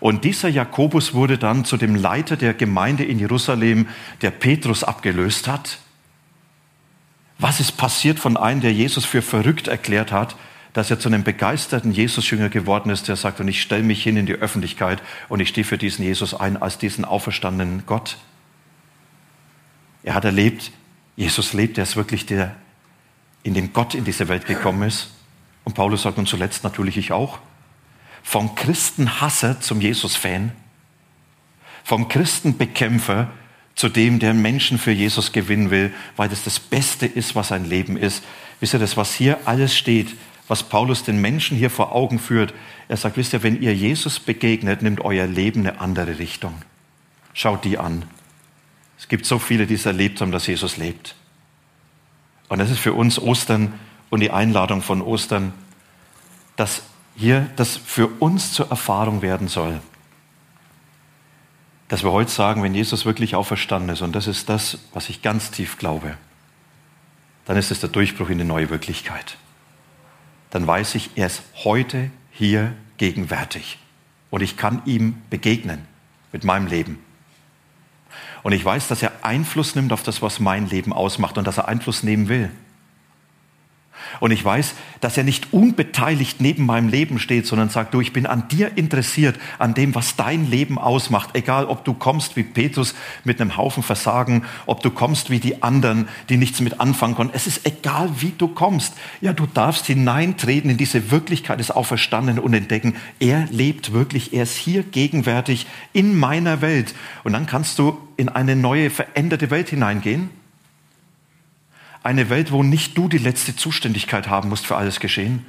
Und 0.00 0.24
dieser 0.24 0.48
Jakobus 0.48 1.14
wurde 1.14 1.38
dann 1.38 1.64
zu 1.64 1.76
dem 1.76 1.94
Leiter 1.94 2.36
der 2.36 2.54
Gemeinde 2.54 3.04
in 3.04 3.18
Jerusalem, 3.18 3.86
der 4.22 4.30
Petrus 4.30 4.82
abgelöst 4.82 5.46
hat. 5.46 5.78
Was 7.38 7.60
ist 7.60 7.76
passiert 7.76 8.18
von 8.18 8.36
einem, 8.36 8.60
der 8.60 8.72
Jesus 8.72 9.04
für 9.04 9.22
verrückt 9.22 9.68
erklärt 9.68 10.10
hat? 10.10 10.36
dass 10.72 10.90
er 10.90 11.00
zu 11.00 11.08
einem 11.08 11.24
begeisterten 11.24 11.92
Jesus-Jünger 11.92 12.48
geworden 12.48 12.90
ist, 12.90 13.08
der 13.08 13.16
sagt, 13.16 13.40
und 13.40 13.48
ich 13.48 13.60
stelle 13.60 13.82
mich 13.82 14.02
hin 14.02 14.16
in 14.16 14.26
die 14.26 14.34
Öffentlichkeit 14.34 15.02
und 15.28 15.40
ich 15.40 15.48
stehe 15.48 15.64
für 15.64 15.78
diesen 15.78 16.04
Jesus 16.04 16.34
ein 16.34 16.56
als 16.56 16.78
diesen 16.78 17.04
auferstandenen 17.04 17.84
Gott. 17.86 18.18
Er 20.02 20.14
hat 20.14 20.24
erlebt, 20.24 20.70
Jesus 21.16 21.52
lebt, 21.52 21.76
er 21.76 21.84
ist 21.84 21.96
wirklich 21.96 22.24
der, 22.24 22.54
in 23.42 23.54
dem 23.54 23.72
Gott 23.72 23.94
in 23.94 24.04
diese 24.04 24.28
Welt 24.28 24.46
gekommen 24.46 24.82
ist. 24.86 25.10
Und 25.64 25.74
Paulus 25.74 26.02
sagt, 26.02 26.18
und 26.18 26.28
zuletzt 26.28 26.64
natürlich 26.64 26.96
ich 26.96 27.12
auch, 27.12 27.38
vom 28.22 28.54
Christenhasser 28.54 29.60
zum 29.60 29.80
Jesus-Fan, 29.80 30.52
vom 31.84 32.08
Christenbekämpfer 32.08 33.30
zu 33.74 33.88
dem, 33.88 34.18
der 34.18 34.34
Menschen 34.34 34.78
für 34.78 34.92
Jesus 34.92 35.32
gewinnen 35.32 35.70
will, 35.70 35.92
weil 36.16 36.28
das 36.28 36.44
das 36.44 36.60
Beste 36.60 37.06
ist, 37.06 37.34
was 37.34 37.52
ein 37.52 37.64
Leben 37.64 37.96
ist. 37.96 38.22
Wisst 38.60 38.74
ihr, 38.74 38.78
das, 38.78 38.96
was 38.96 39.14
hier 39.14 39.38
alles 39.46 39.76
steht, 39.76 40.14
was 40.48 40.64
Paulus 40.64 41.04
den 41.04 41.20
Menschen 41.20 41.56
hier 41.56 41.70
vor 41.70 41.94
Augen 41.94 42.18
führt, 42.18 42.52
er 42.88 42.96
sagt, 42.96 43.16
wisst 43.16 43.32
ihr, 43.32 43.42
wenn 43.42 43.62
ihr 43.62 43.74
Jesus 43.74 44.18
begegnet, 44.18 44.82
nimmt 44.82 45.00
euer 45.00 45.26
Leben 45.26 45.60
eine 45.60 45.80
andere 45.80 46.18
Richtung. 46.18 46.54
Schaut 47.32 47.64
die 47.64 47.78
an. 47.78 48.02
Es 48.98 49.08
gibt 49.08 49.24
so 49.24 49.38
viele, 49.38 49.66
die 49.66 49.74
es 49.74 49.86
erlebt 49.86 50.20
haben, 50.20 50.32
dass 50.32 50.46
Jesus 50.46 50.76
lebt. 50.76 51.14
Und 52.48 52.58
das 52.58 52.70
ist 52.70 52.80
für 52.80 52.92
uns 52.92 53.18
Ostern 53.18 53.72
und 54.10 54.20
die 54.20 54.32
Einladung 54.32 54.82
von 54.82 55.00
Ostern, 55.00 55.52
dass 56.56 56.82
hier 57.20 57.48
das 57.56 57.76
für 57.76 58.08
uns 58.18 58.52
zur 58.52 58.70
Erfahrung 58.70 59.22
werden 59.22 59.46
soll 59.46 59.80
dass 61.90 62.04
wir 62.04 62.12
heute 62.12 62.30
sagen, 62.30 62.62
wenn 62.62 62.72
Jesus 62.72 63.04
wirklich 63.04 63.34
auferstanden 63.34 63.90
ist, 63.90 64.00
und 64.00 64.14
das 64.14 64.28
ist 64.28 64.48
das, 64.48 64.78
was 64.92 65.08
ich 65.08 65.22
ganz 65.22 65.50
tief 65.50 65.76
glaube, 65.76 66.16
dann 67.46 67.56
ist 67.56 67.72
es 67.72 67.80
der 67.80 67.88
Durchbruch 67.88 68.30
in 68.30 68.38
die 68.38 68.44
neue 68.44 68.70
Wirklichkeit. 68.70 69.36
Dann 70.50 70.68
weiß 70.68 70.94
ich, 70.94 71.10
er 71.16 71.26
ist 71.26 71.42
heute 71.64 72.12
hier 72.30 72.74
gegenwärtig 72.96 73.80
und 74.30 74.40
ich 74.40 74.56
kann 74.56 74.82
ihm 74.84 75.20
begegnen 75.30 75.84
mit 76.30 76.44
meinem 76.44 76.68
Leben. 76.68 77.00
Und 78.44 78.52
ich 78.52 78.64
weiß, 78.64 78.86
dass 78.86 79.02
er 79.02 79.10
Einfluss 79.22 79.74
nimmt 79.74 79.92
auf 79.92 80.04
das, 80.04 80.22
was 80.22 80.38
mein 80.38 80.68
Leben 80.68 80.92
ausmacht 80.92 81.38
und 81.38 81.44
dass 81.44 81.58
er 81.58 81.66
Einfluss 81.66 82.04
nehmen 82.04 82.28
will. 82.28 82.52
Und 84.18 84.32
ich 84.32 84.44
weiß, 84.44 84.74
dass 85.00 85.16
er 85.16 85.24
nicht 85.24 85.52
unbeteiligt 85.52 86.40
neben 86.40 86.66
meinem 86.66 86.88
Leben 86.88 87.18
steht, 87.18 87.46
sondern 87.46 87.68
sagt, 87.68 87.94
du, 87.94 88.00
ich 88.00 88.12
bin 88.12 88.26
an 88.26 88.48
dir 88.48 88.76
interessiert, 88.76 89.38
an 89.58 89.74
dem, 89.74 89.94
was 89.94 90.16
dein 90.16 90.50
Leben 90.50 90.78
ausmacht. 90.78 91.30
Egal, 91.34 91.66
ob 91.66 91.84
du 91.84 91.94
kommst 91.94 92.36
wie 92.36 92.42
Petrus 92.42 92.94
mit 93.24 93.40
einem 93.40 93.56
Haufen 93.56 93.82
Versagen, 93.82 94.44
ob 94.66 94.82
du 94.82 94.90
kommst 94.90 95.30
wie 95.30 95.38
die 95.38 95.62
anderen, 95.62 96.08
die 96.28 96.36
nichts 96.36 96.60
mit 96.60 96.80
anfangen 96.80 97.14
konnten. 97.14 97.34
Es 97.36 97.46
ist 97.46 97.66
egal, 97.66 98.10
wie 98.18 98.32
du 98.36 98.48
kommst. 98.48 98.94
Ja, 99.20 99.32
du 99.32 99.46
darfst 99.46 99.86
hineintreten 99.86 100.70
in 100.70 100.76
diese 100.76 101.10
Wirklichkeit 101.10 101.60
des 101.60 101.70
Auferstandenen 101.70 102.42
und 102.42 102.54
entdecken, 102.54 102.96
er 103.20 103.46
lebt 103.50 103.92
wirklich, 103.92 104.32
er 104.32 104.42
ist 104.42 104.56
hier 104.56 104.82
gegenwärtig 104.82 105.66
in 105.92 106.18
meiner 106.18 106.60
Welt. 106.60 106.94
Und 107.22 107.32
dann 107.34 107.46
kannst 107.46 107.78
du 107.78 107.98
in 108.16 108.28
eine 108.28 108.56
neue, 108.56 108.90
veränderte 108.90 109.50
Welt 109.50 109.68
hineingehen 109.68 110.39
eine 112.02 112.30
Welt, 112.30 112.52
wo 112.52 112.62
nicht 112.62 112.96
du 112.96 113.08
die 113.08 113.18
letzte 113.18 113.54
Zuständigkeit 113.54 114.28
haben 114.28 114.48
musst 114.48 114.66
für 114.66 114.76
alles 114.76 115.00
Geschehen. 115.00 115.44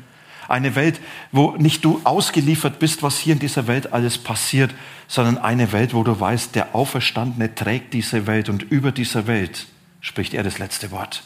Eine 0.48 0.76
Welt, 0.76 1.00
wo 1.32 1.52
nicht 1.52 1.86
du 1.86 2.02
ausgeliefert 2.04 2.80
bist, 2.80 3.04
was 3.04 3.18
hier 3.18 3.34
in 3.34 3.40
dieser 3.40 3.68
Welt 3.68 3.94
alles 3.94 4.18
passiert, 4.18 4.74
sondern 5.08 5.38
eine 5.38 5.72
Welt, 5.72 5.94
wo 5.94 6.04
du 6.04 6.20
weißt, 6.20 6.56
der 6.56 6.76
Auferstandene 6.76 7.56
trägt 7.56 7.94
diese 7.94 8.28
Welt 8.28 8.50
und 8.50 8.64
über 8.64 8.92
dieser 8.92 9.28
Welt 9.28 9.68
spricht 10.02 10.34
er 10.34 10.44
das 10.44 10.60
letzte 10.60 10.92
Wort. 10.92 11.24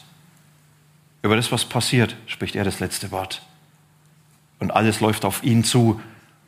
Über 1.22 1.34
das, 1.34 1.50
was 1.50 1.64
passiert, 1.64 2.14
spricht 2.26 2.54
er 2.54 2.62
das 2.62 2.78
letzte 2.78 3.10
Wort. 3.10 3.42
Und 4.60 4.70
alles 4.70 5.00
läuft 5.00 5.24
auf 5.24 5.42
ihn 5.42 5.64
zu. 5.64 6.00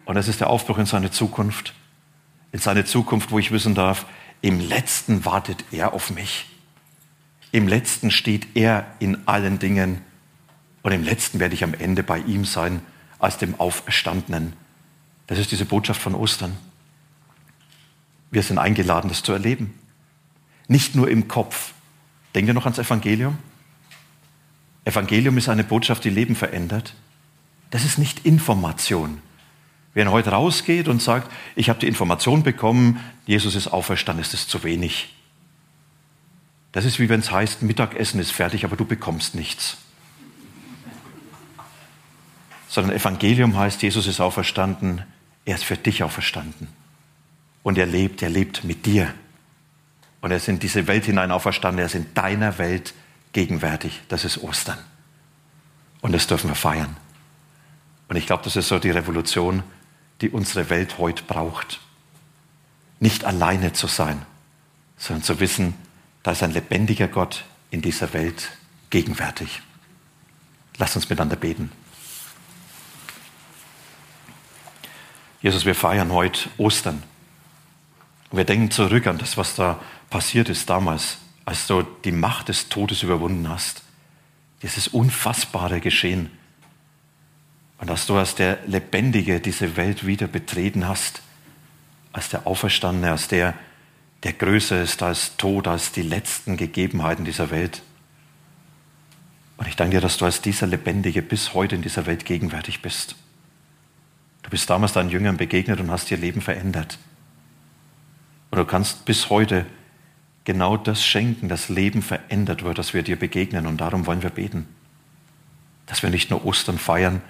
Und 0.05 0.15
das 0.15 0.29
ist 0.29 0.41
der 0.41 0.51
Aufbruch 0.51 0.79
in 0.79 0.87
seine 0.87 1.11
Zukunft. 1.11 1.75
In 2.53 2.61
seine 2.61 2.85
Zukunft, 2.85 3.33
wo 3.33 3.39
ich 3.39 3.51
wissen 3.51 3.75
darf, 3.75 4.07
im 4.41 4.61
letzten 4.61 5.25
wartet 5.25 5.65
er 5.73 5.95
auf 5.95 6.11
mich. 6.11 6.47
Im 7.53 7.67
letzten 7.67 8.11
steht 8.11 8.47
er 8.55 8.87
in 8.99 9.27
allen 9.27 9.59
Dingen 9.59 10.03
und 10.83 10.93
im 10.93 11.03
letzten 11.03 11.41
werde 11.41 11.55
ich 11.55 11.65
am 11.65 11.75
Ende 11.75 12.03
bei 12.03 12.19
ihm 12.19 12.45
sein 12.45 12.83
als 13.19 13.39
dem 13.39 13.59
Auferstandenen. 13.59 14.53
Das 15.27 15.39
ist 15.39 15.51
diese 15.51 15.65
Botschaft 15.65 16.01
von 16.01 16.15
Ostern. 16.15 16.57
Wir 18.31 18.43
sind 18.43 18.59
eingeladen, 18.59 19.09
das 19.09 19.23
zu 19.23 19.33
erleben. 19.33 19.75
Nicht 20.69 20.95
nur 20.95 21.09
im 21.09 21.29
Kopf. 21.29 21.73
Denkt 22.35 22.49
ihr 22.49 22.55
noch 22.55 22.65
ans 22.65 22.79
Evangelium? 22.79 23.39
Evangelium 24.85 25.37
ist 25.39 25.49
eine 25.49 25.65
Botschaft, 25.65 26.05
die 26.05 26.11
Leben 26.11 26.37
verändert. 26.37 26.95
Das 27.71 27.85
ist 27.85 27.99
nicht 27.99 28.25
Information. 28.25 29.21
Wer 29.95 30.11
heute 30.11 30.31
rausgeht 30.31 30.89
und 30.89 31.03
sagt, 31.03 31.31
ich 31.57 31.69
habe 31.69 31.81
die 31.81 31.89
Information 31.89 32.43
bekommen, 32.43 33.01
Jesus 33.27 33.55
ist 33.55 33.69
auferstanden, 33.69 34.23
ist 34.23 34.35
es 34.35 34.47
zu 34.47 34.63
wenig. 34.63 35.15
Das 36.79 36.85
ist 36.85 37.01
wie 37.01 37.09
wenn 37.09 37.19
es 37.19 37.33
heißt, 37.33 37.63
Mittagessen 37.63 38.21
ist 38.21 38.31
fertig, 38.31 38.65
aber 38.65 38.77
du 38.77 38.85
bekommst 38.85 39.35
nichts. 39.35 39.79
Sondern 42.69 42.95
Evangelium 42.95 43.57
heißt, 43.57 43.83
Jesus 43.83 44.07
ist 44.07 44.21
auferstanden, 44.21 45.03
er 45.45 45.57
ist 45.57 45.65
für 45.65 45.77
dich 45.77 46.05
auferstanden. 46.05 46.69
Und 47.65 47.79
er 47.79 47.87
lebt, 47.87 48.23
er 48.23 48.31
lebt 48.31 48.63
mit 48.63 48.87
dir. 48.87 49.13
Und 50.21 50.31
er 50.31 50.37
ist 50.37 50.47
in 50.47 50.61
diese 50.61 50.87
Welt 50.87 51.05
hinein 51.05 51.33
auferstanden, 51.33 51.81
er 51.81 51.87
ist 51.87 51.97
in 51.97 52.15
deiner 52.15 52.59
Welt 52.59 52.95
gegenwärtig. 53.33 54.01
Das 54.07 54.25
ist 54.25 54.39
Ostern. 54.39 54.79
Und 56.01 56.13
das 56.13 56.29
dürfen 56.29 56.49
wir 56.49 56.55
feiern. 56.55 56.97
Und 58.07 58.15
ich 58.15 58.27
glaube, 58.27 58.45
das 58.45 58.55
ist 58.55 58.69
so 58.69 58.79
die 58.79 58.93
Revolution, 58.93 59.65
die 60.21 60.31
unsere 60.31 60.71
Welt 60.71 60.99
heute 60.99 61.25
braucht. 61.25 61.81
Nicht 63.01 63.25
alleine 63.25 63.73
zu 63.73 63.89
sein, 63.89 64.25
sondern 64.97 65.25
zu 65.25 65.41
wissen, 65.41 65.75
da 66.29 66.33
ist 66.33 66.43
ein 66.43 66.53
lebendiger 66.53 67.09
Gott 67.09 67.47
in 67.71 67.81
dieser 67.81 68.13
Welt 68.13 68.51
gegenwärtig. 68.91 69.63
Lasst 70.77 70.95
uns 70.95 71.09
miteinander 71.09 71.37
beten. 71.37 71.73
Jesus, 75.41 75.65
wir 75.65 75.75
feiern 75.75 76.13
heute 76.13 76.51
Ostern. 76.59 77.03
Wir 78.31 78.45
denken 78.45 78.71
zurück 78.71 79.07
an 79.07 79.17
das, 79.17 79.39
was 79.39 79.55
da 79.55 79.81
passiert 80.11 80.51
ist 80.51 80.69
damals, 80.69 81.17
als 81.47 81.67
du 81.67 81.83
die 82.05 82.13
Macht 82.13 82.49
des 82.49 82.69
Todes 82.69 83.03
überwunden 83.03 83.49
hast. 83.49 83.81
Dieses 84.61 84.87
unfassbare 84.87 85.81
Geschehen. 85.81 86.29
Und 87.79 87.89
dass 87.89 88.05
du 88.05 88.19
als 88.19 88.35
der 88.35 88.59
Lebendige 88.67 89.41
diese 89.41 89.79
Welt 89.79 90.05
wieder 90.05 90.27
betreten 90.27 90.87
hast, 90.87 91.23
als 92.13 92.29
der 92.29 92.47
Auferstandene, 92.47 93.13
als 93.13 93.29
der, 93.29 93.55
der 94.23 94.33
größer 94.33 94.83
ist 94.83 95.03
als 95.03 95.37
Tod, 95.37 95.69
als 95.69 95.93
die 95.93 96.03
letzten 96.03 96.57
Gegebenheiten 96.57 97.25
dieser 97.25 97.51
Welt. 97.51 97.83
Und 99.57 99.69
ich 99.69 99.77
danke 99.77 99.97
dir, 99.97 100.01
dass 100.01 100.19
du 100.19 100.25
als 100.25 100.41
dieser 100.41 100.67
Lebendige 100.67 101.23
bis 101.23 101.55
heute 101.55 101.77
in 101.77 101.83
dieser 101.83 102.07
Welt 102.07 102.25
gegenwärtig 102.25 102.83
bist. 102.83 103.17
Du 104.43 104.51
bist 104.51 104.69
damals 104.71 104.93
deinen 104.93 105.11
Jüngern 105.11 105.37
begegnet 105.37 105.81
und 105.81 105.91
hast 105.91 106.11
ihr 106.11 106.17
Leben 106.17 106.41
verändert. 106.41 106.99
Und 108.51 108.59
du 108.59 108.65
kannst 108.65 109.05
bis 109.05 109.31
heute 109.31 109.67
genau 110.45 110.77
das 110.77 111.05
schenken, 111.05 111.49
dass 111.49 111.69
Leben 111.69 112.03
verändert 112.03 112.63
wird, 112.63 112.79
dass 112.79 112.95
wir 112.95 113.03
dir 113.03 113.19
begegnen. 113.19 113.67
Und 113.67 113.81
darum 113.81 114.07
wollen 114.07 114.23
wir 114.23 114.31
beten. 114.31 114.67
Dass 115.87 116.03
wir 116.03 116.11
nicht 116.11 116.31
nur 116.31 116.45
Ostern 116.45 116.79
feiern, 116.79 117.21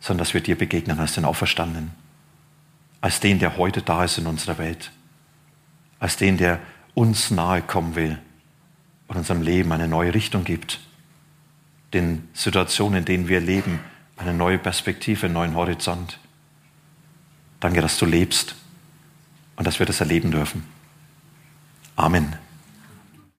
sondern 0.00 0.24
dass 0.24 0.34
wir 0.34 0.42
dir 0.42 0.56
begegnen 0.56 0.98
als 0.98 1.14
den 1.14 1.24
Auferstandenen. 1.24 1.92
Als 3.00 3.20
den, 3.20 3.38
der 3.38 3.56
heute 3.56 3.82
da 3.82 4.04
ist 4.04 4.18
in 4.18 4.26
unserer 4.26 4.58
Welt 4.58 4.90
als 5.98 6.16
den, 6.16 6.36
der 6.36 6.60
uns 6.94 7.30
nahe 7.30 7.62
kommen 7.62 7.94
will 7.94 8.18
und 9.08 9.16
unserem 9.16 9.42
Leben 9.42 9.72
eine 9.72 9.88
neue 9.88 10.14
Richtung 10.14 10.44
gibt, 10.44 10.80
den 11.92 12.28
Situationen, 12.34 13.00
in 13.00 13.04
denen 13.04 13.28
wir 13.28 13.40
leben, 13.40 13.80
eine 14.16 14.34
neue 14.34 14.58
Perspektive, 14.58 15.26
einen 15.26 15.34
neuen 15.34 15.54
Horizont. 15.54 16.18
Danke, 17.60 17.80
dass 17.80 17.98
du 17.98 18.06
lebst 18.06 18.54
und 19.56 19.66
dass 19.66 19.78
wir 19.78 19.86
das 19.86 20.00
erleben 20.00 20.30
dürfen. 20.30 20.64
Amen. 21.96 22.36